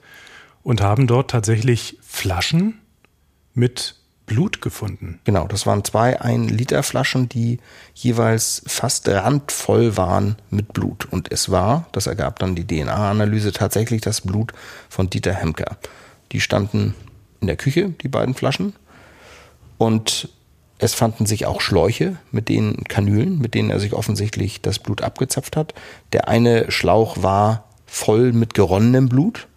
und 0.64 0.82
haben 0.82 1.08
dort 1.08 1.32
tatsächlich 1.32 1.98
Flaschen 2.02 2.80
mit 3.54 3.96
Blut 4.26 4.62
gefunden. 4.62 5.20
Genau, 5.26 5.48
das 5.48 5.66
waren 5.66 5.84
zwei 5.84 6.22
ein 6.22 6.48
Liter 6.48 6.82
Flaschen, 6.82 7.28
die 7.28 7.60
jeweils 7.94 8.64
fast 8.66 9.08
randvoll 9.08 9.98
waren 9.98 10.38
mit 10.50 10.74
Blut. 10.74 11.06
Und 11.12 11.32
es 11.32 11.52
war, 11.52 11.88
das 11.92 12.08
ergab 12.08 12.40
dann 12.40 12.56
die 12.56 12.66
DNA-Analyse, 12.66 13.52
tatsächlich 13.52 14.02
das 14.02 14.22
Blut 14.22 14.54
von 14.90 15.10
Dieter 15.10 15.34
Hemker. 15.34 15.78
Die 16.32 16.42
standen 16.42 16.96
in 17.42 17.48
der 17.48 17.58
Küche, 17.58 17.90
die 17.90 18.08
beiden 18.08 18.34
Flaschen. 18.34 18.74
Und 19.78 20.30
es 20.84 20.94
fanden 20.94 21.26
sich 21.26 21.46
auch 21.46 21.62
Schläuche 21.62 22.18
mit 22.32 22.50
den 22.50 22.84
Kanülen, 22.84 23.40
mit 23.40 23.54
denen 23.54 23.70
er 23.70 23.80
sich 23.80 23.94
offensichtlich 23.94 24.62
das 24.62 24.80
Blut 24.80 25.02
abgezapft 25.02 25.56
hat. 25.56 25.74
Der 26.12 26.28
eine 26.28 26.70
Schlauch 26.72 27.24
war 27.24 27.64
voll 27.86 28.34
mit 28.34 28.54
geronnenem 28.54 29.08
Blut. 29.08 29.48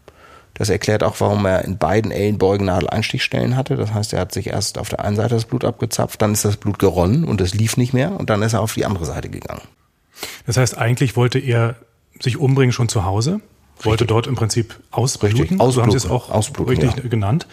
Das 0.54 0.68
erklärt 0.68 1.02
auch, 1.02 1.18
warum 1.18 1.44
er 1.44 1.64
in 1.64 1.78
beiden 1.78 2.12
Ellenbeugen 2.12 2.66
Nadeleinstichstellen 2.66 3.56
hatte. 3.56 3.74
Das 3.74 3.92
heißt, 3.92 4.12
er 4.12 4.20
hat 4.20 4.32
sich 4.32 4.46
erst 4.46 4.78
auf 4.78 4.88
der 4.88 5.04
einen 5.04 5.16
Seite 5.16 5.34
das 5.34 5.46
Blut 5.46 5.64
abgezapft, 5.64 6.22
dann 6.22 6.32
ist 6.32 6.44
das 6.44 6.58
Blut 6.58 6.78
geronnen 6.78 7.24
und 7.24 7.40
es 7.40 7.54
lief 7.54 7.76
nicht 7.76 7.92
mehr 7.92 8.12
und 8.12 8.30
dann 8.30 8.42
ist 8.42 8.52
er 8.52 8.60
auf 8.60 8.74
die 8.74 8.86
andere 8.86 9.04
Seite 9.04 9.28
gegangen. 9.28 9.62
Das 10.46 10.56
heißt, 10.56 10.78
eigentlich 10.78 11.16
wollte 11.16 11.40
er 11.40 11.74
sich 12.20 12.38
umbringen 12.38 12.72
schon 12.72 12.88
zu 12.88 13.04
Hause, 13.04 13.40
wollte 13.82 14.04
richtig. 14.04 14.06
dort 14.06 14.26
im 14.28 14.36
Prinzip 14.36 14.78
ausbluten. 14.92 15.40
Richtig, 15.40 15.60
ausbluten. 15.60 15.72
So 15.72 15.82
haben 15.82 15.90
Sie 15.90 15.96
es 15.96 16.08
auch 16.08 16.30
ausbluten, 16.30 16.76
richtig 16.76 17.02
ja. 17.02 17.10
genannt. 17.10 17.48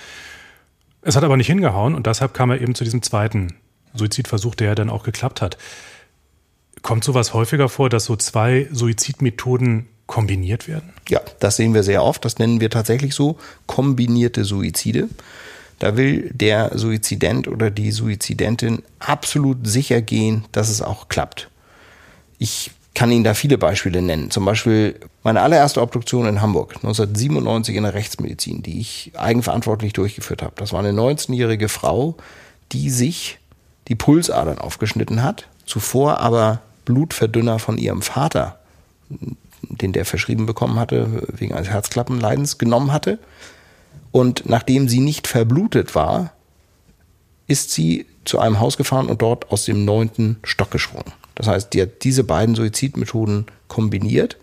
Es 1.01 1.15
hat 1.15 1.23
aber 1.23 1.37
nicht 1.37 1.47
hingehauen 1.47 1.95
und 1.95 2.05
deshalb 2.05 2.35
kam 2.35 2.51
er 2.51 2.61
eben 2.61 2.75
zu 2.75 2.83
diesem 2.83 3.01
zweiten 3.01 3.55
Suizidversuch, 3.93 4.55
der 4.55 4.67
ja 4.67 4.75
dann 4.75 4.89
auch 4.89 5.03
geklappt 5.03 5.41
hat. 5.41 5.57
Kommt 6.81 7.03
sowas 7.03 7.33
häufiger 7.33 7.69
vor, 7.69 7.89
dass 7.89 8.05
so 8.05 8.15
zwei 8.15 8.67
Suizidmethoden 8.71 9.87
kombiniert 10.05 10.67
werden? 10.67 10.93
Ja, 11.09 11.21
das 11.39 11.55
sehen 11.55 11.73
wir 11.73 11.83
sehr 11.83 12.03
oft. 12.03 12.25
Das 12.25 12.39
nennen 12.39 12.59
wir 12.59 12.69
tatsächlich 12.69 13.15
so 13.15 13.37
kombinierte 13.67 14.43
Suizide. 14.43 15.07
Da 15.79 15.97
will 15.97 16.29
der 16.33 16.77
Suizident 16.77 17.47
oder 17.47 17.71
die 17.71 17.91
Suizidentin 17.91 18.83
absolut 18.99 19.65
sicher 19.67 20.01
gehen, 20.01 20.45
dass 20.51 20.69
es 20.69 20.81
auch 20.81 21.09
klappt. 21.09 21.49
Ich 22.37 22.71
kann 22.93 23.11
Ihnen 23.11 23.23
da 23.23 23.33
viele 23.33 23.57
Beispiele 23.57 24.01
nennen. 24.01 24.29
Zum 24.29 24.45
Beispiel 24.45 24.99
meine 25.23 25.41
allererste 25.41 25.81
Obduktion 25.81 26.27
in 26.27 26.41
Hamburg 26.41 26.75
1997 26.75 27.75
in 27.75 27.83
der 27.83 27.93
Rechtsmedizin, 27.93 28.61
die 28.61 28.79
ich 28.79 29.11
eigenverantwortlich 29.15 29.93
durchgeführt 29.93 30.41
habe. 30.43 30.53
Das 30.57 30.73
war 30.73 30.79
eine 30.79 30.91
19-jährige 30.91 31.69
Frau, 31.69 32.17
die 32.71 32.89
sich 32.89 33.39
die 33.87 33.95
Pulsadern 33.95 34.59
aufgeschnitten 34.59 35.23
hat, 35.23 35.47
zuvor 35.65 36.19
aber 36.19 36.61
Blutverdünner 36.85 37.59
von 37.59 37.77
ihrem 37.77 38.01
Vater, 38.01 38.59
den 39.61 39.93
der 39.93 40.05
verschrieben 40.05 40.45
bekommen 40.45 40.79
hatte, 40.79 41.27
wegen 41.27 41.53
eines 41.53 41.69
Herzklappenleidens, 41.69 42.57
genommen 42.57 42.91
hatte. 42.91 43.19
Und 44.11 44.47
nachdem 44.47 44.87
sie 44.87 44.99
nicht 44.99 45.27
verblutet 45.27 45.95
war, 45.95 46.33
ist 47.47 47.71
sie 47.71 48.05
zu 48.25 48.39
einem 48.39 48.59
Haus 48.59 48.77
gefahren 48.77 49.07
und 49.07 49.21
dort 49.21 49.51
aus 49.51 49.65
dem 49.65 49.85
neunten 49.85 50.37
Stock 50.43 50.71
gesprungen. 50.71 51.11
Das 51.35 51.47
heißt, 51.47 51.73
die 51.73 51.81
hat 51.81 52.03
diese 52.03 52.23
beiden 52.23 52.55
Suizidmethoden 52.55 53.47
kombiniert. 53.67 54.37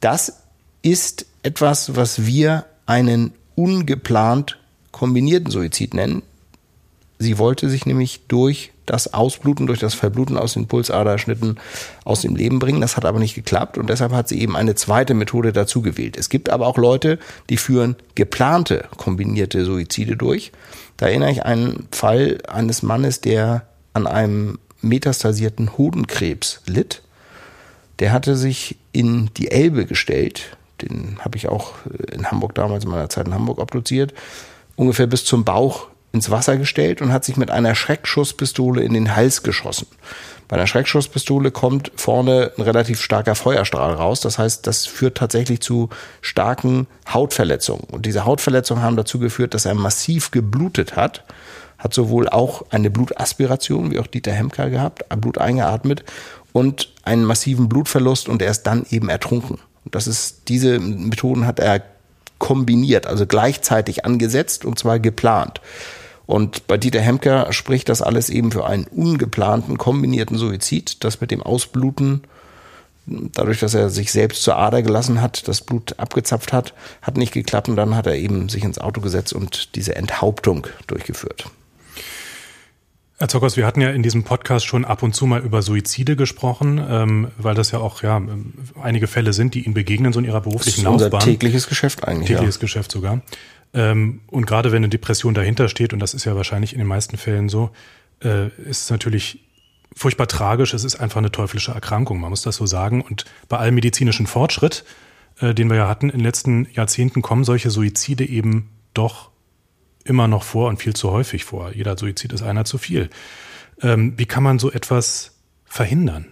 Das 0.00 0.42
ist 0.82 1.26
etwas, 1.42 1.96
was 1.96 2.26
wir 2.26 2.66
einen 2.86 3.32
ungeplant 3.54 4.58
kombinierten 4.92 5.50
Suizid 5.50 5.94
nennen. 5.94 6.22
Sie 7.18 7.38
wollte 7.38 7.68
sich 7.68 7.84
nämlich 7.84 8.20
durch 8.28 8.72
das 8.86 9.12
Ausbluten, 9.12 9.66
durch 9.66 9.80
das 9.80 9.94
Verbluten 9.94 10.38
aus 10.38 10.54
den 10.54 10.66
Pulsaderschnitten 10.66 11.58
aus 12.04 12.22
dem 12.22 12.36
Leben 12.36 12.58
bringen. 12.58 12.80
Das 12.80 12.96
hat 12.96 13.04
aber 13.04 13.18
nicht 13.18 13.34
geklappt 13.34 13.76
und 13.76 13.90
deshalb 13.90 14.12
hat 14.12 14.28
sie 14.28 14.40
eben 14.40 14.56
eine 14.56 14.74
zweite 14.76 15.14
Methode 15.14 15.52
dazu 15.52 15.82
gewählt. 15.82 16.16
Es 16.16 16.28
gibt 16.28 16.48
aber 16.48 16.66
auch 16.66 16.78
Leute, 16.78 17.18
die 17.50 17.58
führen 17.58 17.96
geplante 18.14 18.88
kombinierte 18.96 19.64
Suizide 19.64 20.16
durch. 20.16 20.52
Da 20.96 21.06
erinnere 21.06 21.30
ich 21.30 21.44
einen 21.44 21.88
Fall 21.90 22.38
eines 22.48 22.82
Mannes, 22.82 23.20
der 23.20 23.66
an 23.92 24.06
einem 24.06 24.58
metastasierten 24.80 25.76
Hodenkrebs 25.76 26.62
litt. 26.66 27.02
Der 27.98 28.12
hatte 28.12 28.36
sich 28.36 28.76
in 28.92 29.30
die 29.36 29.50
Elbe 29.50 29.86
gestellt. 29.86 30.56
Den 30.80 31.18
habe 31.20 31.36
ich 31.36 31.48
auch 31.48 31.72
in 32.12 32.30
Hamburg 32.30 32.54
damals 32.54 32.84
in 32.84 32.90
meiner 32.90 33.08
Zeit 33.08 33.26
in 33.26 33.34
Hamburg 33.34 33.58
obduziert. 33.58 34.14
Ungefähr 34.76 35.08
bis 35.08 35.24
zum 35.24 35.44
Bauch 35.44 35.88
ins 36.12 36.30
Wasser 36.30 36.56
gestellt 36.56 37.02
und 37.02 37.12
hat 37.12 37.24
sich 37.24 37.36
mit 37.36 37.50
einer 37.50 37.74
Schreckschusspistole 37.74 38.82
in 38.82 38.94
den 38.94 39.14
Hals 39.14 39.42
geschossen. 39.42 39.86
Bei 40.48 40.56
einer 40.56 40.66
Schreckschusspistole 40.66 41.50
kommt 41.50 41.92
vorne 41.96 42.52
ein 42.56 42.62
relativ 42.62 43.02
starker 43.02 43.34
Feuerstrahl 43.34 43.92
raus. 43.92 44.20
Das 44.20 44.38
heißt, 44.38 44.66
das 44.66 44.86
führt 44.86 45.18
tatsächlich 45.18 45.60
zu 45.60 45.90
starken 46.22 46.86
Hautverletzungen. 47.12 47.84
Und 47.84 48.06
diese 48.06 48.24
Hautverletzungen 48.24 48.82
haben 48.82 48.96
dazu 48.96 49.18
geführt, 49.18 49.52
dass 49.52 49.66
er 49.66 49.74
massiv 49.74 50.30
geblutet 50.30 50.96
hat. 50.96 51.24
Hat 51.76 51.92
sowohl 51.92 52.28
auch 52.30 52.64
eine 52.70 52.90
Blutaspiration, 52.90 53.90
wie 53.90 53.98
auch 53.98 54.06
Dieter 54.06 54.32
Hemker 54.32 54.70
gehabt, 54.70 55.04
Blut 55.20 55.36
eingeatmet 55.36 56.02
und 56.52 56.92
einen 57.04 57.24
massiven 57.24 57.68
Blutverlust 57.68 58.28
und 58.28 58.40
er 58.40 58.50
ist 58.50 58.62
dann 58.62 58.86
eben 58.90 59.10
ertrunken. 59.10 59.58
Und 59.84 59.94
das 59.94 60.06
ist, 60.06 60.48
diese 60.48 60.80
Methoden 60.80 61.46
hat 61.46 61.60
er 61.60 61.82
kombiniert, 62.38 63.06
also 63.06 63.26
gleichzeitig 63.26 64.04
angesetzt 64.04 64.64
und 64.64 64.78
zwar 64.78 64.98
geplant. 64.98 65.60
Und 66.28 66.66
bei 66.66 66.76
Dieter 66.76 67.00
Hemker 67.00 67.54
spricht 67.54 67.88
das 67.88 68.02
alles 68.02 68.28
eben 68.28 68.52
für 68.52 68.66
einen 68.66 68.84
ungeplanten, 68.84 69.78
kombinierten 69.78 70.36
Suizid, 70.36 71.02
das 71.02 71.22
mit 71.22 71.30
dem 71.30 71.42
Ausbluten, 71.42 72.20
dadurch, 73.06 73.60
dass 73.60 73.72
er 73.72 73.88
sich 73.88 74.12
selbst 74.12 74.42
zur 74.42 74.58
Ader 74.58 74.82
gelassen 74.82 75.22
hat, 75.22 75.48
das 75.48 75.62
Blut 75.62 75.98
abgezapft 75.98 76.52
hat, 76.52 76.74
hat 77.00 77.16
nicht 77.16 77.32
geklappt 77.32 77.70
und 77.70 77.76
dann 77.76 77.96
hat 77.96 78.06
er 78.06 78.16
eben 78.16 78.50
sich 78.50 78.62
ins 78.62 78.78
Auto 78.78 79.00
gesetzt 79.00 79.32
und 79.32 79.74
diese 79.74 79.96
Enthauptung 79.96 80.66
durchgeführt. 80.86 81.46
Herr 83.16 83.28
Zockers, 83.28 83.56
wir 83.56 83.64
hatten 83.64 83.80
ja 83.80 83.88
in 83.88 84.02
diesem 84.02 84.22
Podcast 84.22 84.66
schon 84.66 84.84
ab 84.84 85.02
und 85.02 85.14
zu 85.14 85.24
mal 85.24 85.40
über 85.40 85.62
Suizide 85.62 86.14
gesprochen, 86.14 86.78
ähm, 86.88 87.28
weil 87.38 87.54
das 87.54 87.70
ja 87.70 87.78
auch 87.78 88.02
ja 88.02 88.20
einige 88.82 89.06
Fälle 89.06 89.32
sind, 89.32 89.54
die 89.54 89.64
Ihnen 89.64 89.72
begegnen 89.72 90.12
so 90.12 90.18
in 90.18 90.26
Ihrer 90.26 90.42
beruflichen 90.42 90.84
das 90.84 90.92
ist 90.94 91.00
Laufbahn. 91.00 91.14
Unser 91.14 91.24
tägliches 91.24 91.68
Geschäft 91.68 92.06
eigentlich. 92.06 92.28
Tägliches 92.28 92.56
ja. 92.56 92.60
Geschäft 92.60 92.92
sogar. 92.92 93.22
Ähm, 93.74 94.20
und 94.28 94.46
gerade 94.46 94.72
wenn 94.72 94.78
eine 94.78 94.88
Depression 94.88 95.34
dahinter 95.34 95.68
steht, 95.68 95.92
und 95.92 96.00
das 96.00 96.14
ist 96.14 96.24
ja 96.24 96.36
wahrscheinlich 96.36 96.72
in 96.72 96.78
den 96.78 96.88
meisten 96.88 97.16
Fällen 97.16 97.48
so, 97.48 97.70
äh, 98.22 98.48
ist 98.48 98.82
es 98.82 98.90
natürlich 98.90 99.44
furchtbar 99.94 100.28
tragisch. 100.28 100.74
Es 100.74 100.84
ist 100.84 100.96
einfach 100.96 101.18
eine 101.18 101.32
teuflische 101.32 101.72
Erkrankung, 101.72 102.20
man 102.20 102.30
muss 102.30 102.42
das 102.42 102.56
so 102.56 102.66
sagen. 102.66 103.02
Und 103.02 103.24
bei 103.48 103.58
allem 103.58 103.74
medizinischen 103.74 104.26
Fortschritt, 104.26 104.84
äh, 105.40 105.54
den 105.54 105.68
wir 105.68 105.76
ja 105.76 105.88
hatten 105.88 106.10
in 106.10 106.18
den 106.18 106.24
letzten 106.24 106.68
Jahrzehnten, 106.72 107.22
kommen 107.22 107.44
solche 107.44 107.70
Suizide 107.70 108.24
eben 108.24 108.70
doch 108.94 109.30
immer 110.04 110.28
noch 110.28 110.42
vor 110.42 110.68
und 110.68 110.78
viel 110.78 110.94
zu 110.94 111.10
häufig 111.10 111.44
vor. 111.44 111.72
Jeder 111.72 111.96
Suizid 111.98 112.32
ist 112.32 112.42
einer 112.42 112.64
zu 112.64 112.78
viel. 112.78 113.10
Ähm, 113.82 114.14
wie 114.16 114.26
kann 114.26 114.42
man 114.42 114.58
so 114.58 114.70
etwas 114.70 115.38
verhindern? 115.64 116.26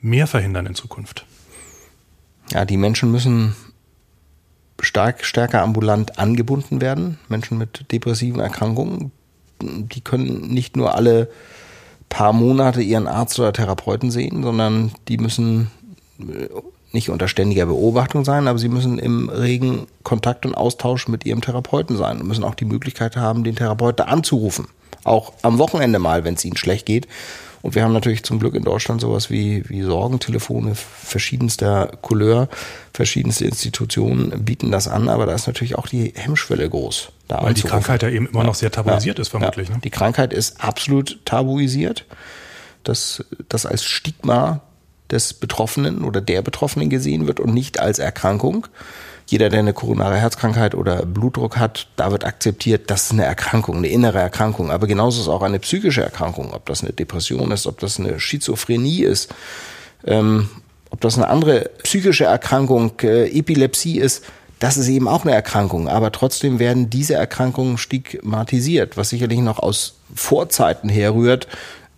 Mehr 0.00 0.26
verhindern 0.26 0.66
in 0.66 0.74
Zukunft? 0.74 1.26
Ja, 2.52 2.64
die 2.64 2.76
Menschen 2.76 3.10
müssen 3.10 3.56
stark, 4.80 5.24
stärker 5.24 5.62
ambulant 5.62 6.18
angebunden 6.18 6.80
werden. 6.80 7.18
Menschen 7.28 7.58
mit 7.58 7.90
depressiven 7.92 8.40
Erkrankungen, 8.40 9.12
die 9.60 10.00
können 10.00 10.48
nicht 10.48 10.76
nur 10.76 10.94
alle 10.94 11.28
paar 12.08 12.32
Monate 12.32 12.80
ihren 12.80 13.06
Arzt 13.06 13.38
oder 13.38 13.52
Therapeuten 13.52 14.10
sehen, 14.10 14.42
sondern 14.42 14.92
die 15.08 15.18
müssen 15.18 15.70
äh, 16.20 16.48
nicht 16.92 17.10
unter 17.10 17.28
ständiger 17.28 17.66
Beobachtung 17.66 18.24
sein, 18.24 18.48
aber 18.48 18.58
sie 18.58 18.68
müssen 18.68 18.98
im 18.98 19.28
regen 19.28 19.86
Kontakt 20.04 20.46
und 20.46 20.54
Austausch 20.54 21.08
mit 21.08 21.26
ihrem 21.26 21.42
Therapeuten 21.42 21.96
sein 21.96 22.20
und 22.20 22.26
müssen 22.26 22.44
auch 22.44 22.54
die 22.54 22.64
Möglichkeit 22.64 23.16
haben, 23.16 23.44
den 23.44 23.56
Therapeuten 23.56 24.06
anzurufen. 24.06 24.68
Auch 25.04 25.32
am 25.42 25.58
Wochenende 25.58 25.98
mal, 25.98 26.24
wenn 26.24 26.34
es 26.34 26.44
ihnen 26.44 26.56
schlecht 26.56 26.86
geht. 26.86 27.06
Und 27.62 27.74
wir 27.74 27.82
haben 27.82 27.92
natürlich 27.92 28.22
zum 28.22 28.38
Glück 28.38 28.54
in 28.54 28.62
Deutschland 28.62 29.00
sowas 29.00 29.30
wie, 29.30 29.68
wie 29.68 29.82
Sorgentelefone 29.82 30.74
verschiedenster 30.74 31.90
Couleur, 32.02 32.48
verschiedenste 32.92 33.46
Institutionen 33.46 34.44
bieten 34.44 34.70
das 34.70 34.88
an, 34.88 35.08
aber 35.08 35.26
da 35.26 35.34
ist 35.34 35.46
natürlich 35.46 35.76
auch 35.76 35.86
die 35.86 36.12
Hemmschwelle 36.14 36.68
groß. 36.68 37.10
Da 37.26 37.42
Weil 37.42 37.54
die 37.54 37.62
Krankheit 37.62 38.02
ja 38.02 38.08
eben 38.08 38.28
immer 38.28 38.44
noch 38.44 38.54
sehr 38.54 38.70
tabuisiert 38.70 39.18
ja, 39.18 39.22
ist, 39.22 39.28
vermutlich. 39.28 39.68
Ja. 39.68 39.74
Ne? 39.74 39.80
Die 39.82 39.90
Krankheit 39.90 40.32
ist 40.32 40.62
absolut 40.62 41.24
tabuisiert. 41.24 42.04
Das, 42.84 43.24
das 43.48 43.66
als 43.66 43.84
Stigma 43.84 44.62
des 45.10 45.34
Betroffenen 45.34 46.04
oder 46.04 46.20
der 46.20 46.42
Betroffenen 46.42 46.90
gesehen 46.90 47.26
wird 47.26 47.40
und 47.40 47.52
nicht 47.52 47.80
als 47.80 47.98
Erkrankung. 47.98 48.66
Jeder, 49.30 49.50
der 49.50 49.58
eine 49.58 49.74
koronare 49.74 50.16
Herzkrankheit 50.16 50.74
oder 50.74 51.04
Blutdruck 51.04 51.58
hat, 51.58 51.88
da 51.96 52.10
wird 52.10 52.24
akzeptiert, 52.24 52.90
das 52.90 53.04
ist 53.04 53.12
eine 53.12 53.26
Erkrankung, 53.26 53.76
eine 53.76 53.88
innere 53.88 54.18
Erkrankung. 54.18 54.70
Aber 54.70 54.86
genauso 54.86 55.20
ist 55.20 55.28
auch 55.28 55.42
eine 55.42 55.58
psychische 55.58 56.00
Erkrankung, 56.00 56.54
ob 56.54 56.64
das 56.64 56.82
eine 56.82 56.94
Depression 56.94 57.50
ist, 57.50 57.66
ob 57.66 57.78
das 57.78 58.00
eine 58.00 58.18
Schizophrenie 58.18 59.02
ist, 59.02 59.34
ähm, 60.06 60.48
ob 60.88 61.02
das 61.02 61.16
eine 61.16 61.28
andere 61.28 61.70
psychische 61.82 62.24
Erkrankung, 62.24 62.92
äh, 63.02 63.28
Epilepsie 63.38 63.98
ist. 63.98 64.24
Das 64.60 64.78
ist 64.78 64.88
eben 64.88 65.06
auch 65.06 65.26
eine 65.26 65.34
Erkrankung, 65.34 65.90
aber 65.90 66.10
trotzdem 66.10 66.58
werden 66.58 66.88
diese 66.88 67.14
Erkrankungen 67.14 67.76
stigmatisiert, 67.76 68.96
was 68.96 69.10
sicherlich 69.10 69.40
noch 69.40 69.58
aus 69.58 69.98
Vorzeiten 70.14 70.88
herrührt, 70.88 71.48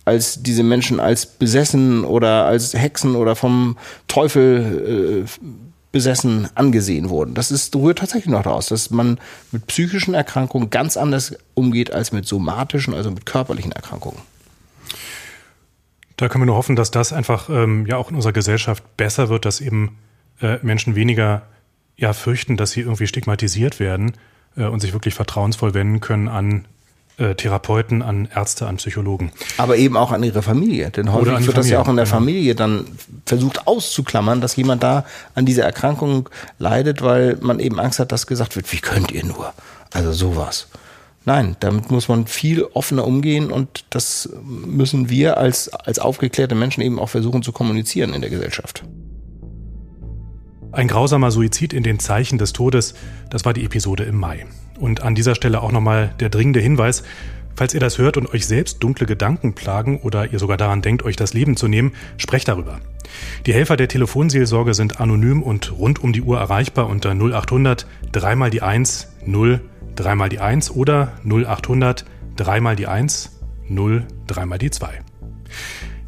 als 0.05 0.43
diese 0.43 0.65
Menschen 0.65 0.99
als 0.99 1.27
besessen 1.27 2.05
oder 2.05 2.47
als 2.47 2.75
Hexen 2.75 3.15
oder 3.15 3.37
vom 3.37 3.79
Teufel 4.09 5.25
äh, 5.25 5.70
besessen 5.93 6.49
angesehen 6.55 7.09
wurden. 7.09 7.35
Das 7.35 7.51
ist, 7.51 7.75
rührt 7.75 7.99
tatsächlich 7.99 8.31
noch 8.31 8.43
daraus, 8.43 8.69
dass 8.69 8.91
man 8.91 9.19
mit 9.51 9.67
psychischen 9.67 10.15
Erkrankungen 10.15 10.71
ganz 10.71 10.97
anders 10.97 11.37
umgeht 11.55 11.93
als 11.93 12.13
mit 12.13 12.27
somatischen, 12.27 12.95
also 12.95 13.11
mit 13.11 13.27
körperlichen 13.27 13.73
Erkrankungen. 13.73 14.21
Da 16.17 16.29
können 16.29 16.43
wir 16.43 16.47
nur 16.47 16.57
hoffen, 16.57 16.77
dass 16.77 16.91
das 16.91 17.13
einfach 17.13 17.49
ähm, 17.49 17.87
ja 17.87 17.97
auch 17.97 18.11
in 18.11 18.17
unserer 18.17 18.33
Gesellschaft 18.33 18.97
besser 18.97 19.29
wird, 19.31 19.45
dass 19.47 19.61
eben 19.61 19.97
äh, 20.41 20.59
Menschen 20.63 20.95
weniger 20.95 21.43
ja 21.97 22.13
fürchten, 22.13 22.57
dass 22.57 22.73
sie 22.73 22.81
irgendwie 22.81 23.07
stigmatisiert 23.07 23.81
werden 23.81 24.13
äh, 24.57 24.65
und 24.65 24.81
sich 24.81 24.93
wirklich 24.93 25.15
vertrauensvoll 25.15 25.75
wenden 25.75 26.01
können 26.01 26.29
an 26.29 26.67
äh, 27.21 27.35
Therapeuten, 27.35 28.01
an 28.03 28.29
Ärzte, 28.35 28.67
an 28.67 28.79
Psychologen. 28.79 29.31
Aber 29.59 29.77
eben 29.77 29.97
auch 29.97 30.11
an 30.11 30.23
ihre 30.23 30.41
Familie. 30.41 30.91
Denn 30.91 31.13
häufig 31.13 31.47
wird 31.47 31.57
das 31.57 31.69
ja 31.69 31.81
auch 31.81 31.89
in 31.89 31.97
der 31.97 32.07
genau. 32.07 32.17
Familie 32.17 32.55
dann 32.55 32.87
versucht 33.27 33.67
auszuklammern, 33.67 34.41
dass 34.41 34.57
jemand 34.57 34.83
da 34.83 35.05
an 35.35 35.45
dieser 35.45 35.65
Erkrankung 35.65 36.31
leidet, 36.59 37.03
weil 37.03 37.37
man 37.43 37.61
eben 37.61 37.79
Angst 37.79 37.99
hat, 37.99 38.11
dass 38.11 38.27
gesagt 38.27 38.57
wird, 38.57 38.73
wie 38.73 38.79
könnt 38.79 39.13
ihr 39.13 39.25
nur? 39.25 39.53
Also 39.93 40.13
sowas. 40.13 40.69
Nein, 41.27 41.57
damit 41.61 41.91
muss 41.91 42.09
man 42.09 42.27
viel 42.27 42.65
offener 42.65 43.07
umgehen 43.07 43.53
und 43.53 43.85
das 43.91 44.31
müssen 44.43 45.11
wir 45.11 45.37
als, 45.37 45.69
als 45.69 45.99
aufgeklärte 45.99 46.55
Menschen 46.55 46.81
eben 46.81 46.99
auch 46.99 47.11
versuchen 47.11 47.43
zu 47.43 47.53
kommunizieren 47.53 48.15
in 48.15 48.23
der 48.23 48.31
Gesellschaft. 48.31 48.83
Ein 50.73 50.89
grausamer 50.89 51.31
Suizid 51.31 51.75
in 51.75 51.83
den 51.83 51.99
Zeichen 51.99 52.39
des 52.39 52.55
Todes, 52.55 52.95
das 53.29 53.45
war 53.45 53.53
die 53.53 53.65
Episode 53.65 54.05
im 54.05 54.17
Mai. 54.17 54.47
Und 54.81 55.03
an 55.03 55.15
dieser 55.15 55.35
Stelle 55.35 55.63
auch 55.63 55.73
nochmal 55.73 56.15
der 56.19 56.31
dringende 56.31 56.61
Hinweis, 56.61 57.03
falls 57.55 57.75
ihr 57.75 57.81
das 57.81 57.99
hört 57.99 58.17
und 58.17 58.33
euch 58.33 58.47
selbst 58.47 58.83
dunkle 58.83 59.07
Gedanken 59.07 59.55
plagen 59.55 60.01
oder 60.01 60.33
ihr 60.33 60.39
sogar 60.39 60.57
daran 60.57 60.83
denkt, 60.83 61.05
euch 61.05 61.17
das 61.17 61.35
Leben 61.35 61.57
zu 61.57 61.69
nehmen, 61.69 61.93
sprecht 62.17 62.49
darüber. 62.49 62.81
Die 63.47 63.53
Helfer 63.53 63.77
der 63.77 63.89
Telefonseelsorge 63.89 64.75
sind 64.75 65.01
anonym 65.01 65.43
und 65.43 65.79
rund 65.79 66.03
um 66.03 66.13
die 66.13 66.23
Uhr 66.23 66.39
erreichbar 66.39 66.89
unter 66.89 67.11
0800 67.11 67.87
dreimal 68.13 68.51
die 68.51 68.63
1 68.63 69.09
0 69.27 69.61
dreimal 69.95 70.31
die 70.31 70.39
1 70.41 70.71
oder 70.71 71.13
0800 71.25 72.07
dreimal 72.37 72.77
die 72.77 72.87
1 72.87 73.39
0 73.69 74.07
dreimal 74.27 74.59
die 74.59 74.71
2. 74.71 75.01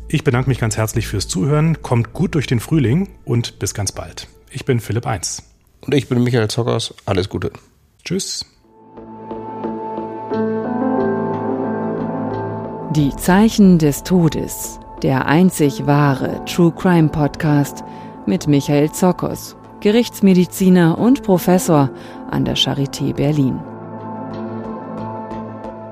Ich 0.09 0.25
bedanke 0.25 0.49
mich 0.49 0.59
ganz 0.59 0.77
herzlich 0.77 1.07
fürs 1.07 1.29
Zuhören, 1.29 1.83
kommt 1.83 2.13
gut 2.13 2.35
durch 2.35 2.47
den 2.47 2.61
Frühling 2.61 3.09
und 3.25 3.59
bis 3.59 3.75
ganz 3.75 3.93
bald. 3.93 4.29
Ich 4.51 4.65
bin 4.65 4.81
Philipp 4.81 5.07
1. 5.07 5.43
Und 5.81 5.95
ich 5.95 6.09
bin 6.09 6.23
Michael 6.23 6.49
Zockers. 6.49 6.95
Alles 7.07 7.29
Gute. 7.29 7.51
Tschüss. 8.05 8.47
Die 12.97 13.17
Zeichen 13.17 13.79
des 13.79 14.03
Todes. 14.03 14.79
Der 15.03 15.25
einzig 15.25 15.87
wahre 15.87 16.45
True 16.45 16.71
Crime 16.73 17.09
Podcast 17.09 17.83
mit 18.27 18.49
Michael 18.49 18.93
Zockers, 18.93 19.57
Gerichtsmediziner 19.81 20.99
und 20.99 21.23
Professor 21.23 21.89
an 22.31 22.45
der 22.45 22.55
Charité 22.55 23.15
Berlin. 23.15 23.59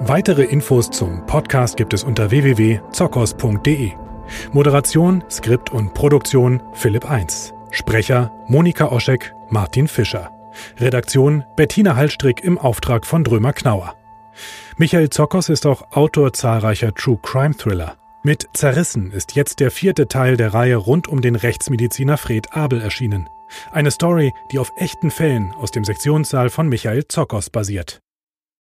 Weitere 0.00 0.42
Infos 0.42 0.90
zum 0.90 1.24
Podcast 1.24 1.78
gibt 1.78 1.94
es 1.94 2.04
unter 2.04 2.30
www.zockers.de. 2.30 3.92
Moderation, 4.52 5.24
Skript 5.30 5.72
und 5.72 5.94
Produktion 5.94 6.62
Philipp 6.74 7.10
1. 7.10 7.54
Sprecher 7.70 8.30
Monika 8.46 8.92
Oschek, 8.92 9.34
Martin 9.48 9.88
Fischer. 9.88 10.30
Redaktion 10.78 11.44
Bettina 11.56 11.96
Hallstrick 11.96 12.44
im 12.44 12.58
Auftrag 12.58 13.06
von 13.06 13.24
Drömer 13.24 13.54
Knauer. 13.54 13.94
Michael 14.76 15.11
Zockers 15.11 15.48
ist 15.48 15.66
auch 15.66 15.92
Autor 15.92 16.33
zahlreicher 16.33 16.94
True 16.94 17.18
Crime 17.22 17.57
Thriller. 17.57 17.96
Mit 18.22 18.48
Zerrissen 18.53 19.12
ist 19.12 19.35
jetzt 19.35 19.61
der 19.61 19.70
vierte 19.70 20.07
Teil 20.07 20.37
der 20.37 20.53
Reihe 20.53 20.76
rund 20.76 21.09
um 21.09 21.22
den 21.22 21.37
Rechtsmediziner 21.37 22.18
Fred 22.18 22.55
Abel 22.55 22.81
erschienen. 22.81 23.29
Eine 23.72 23.90
Story, 23.90 24.33
die 24.53 24.59
auf 24.59 24.72
echten 24.76 25.11
Fällen 25.11 25.53
aus 25.55 25.70
dem 25.70 25.85
Sektionssaal 25.85 26.50
von 26.50 26.68
Michael 26.68 27.09
Zockers 27.09 27.50
basiert. 27.50 28.00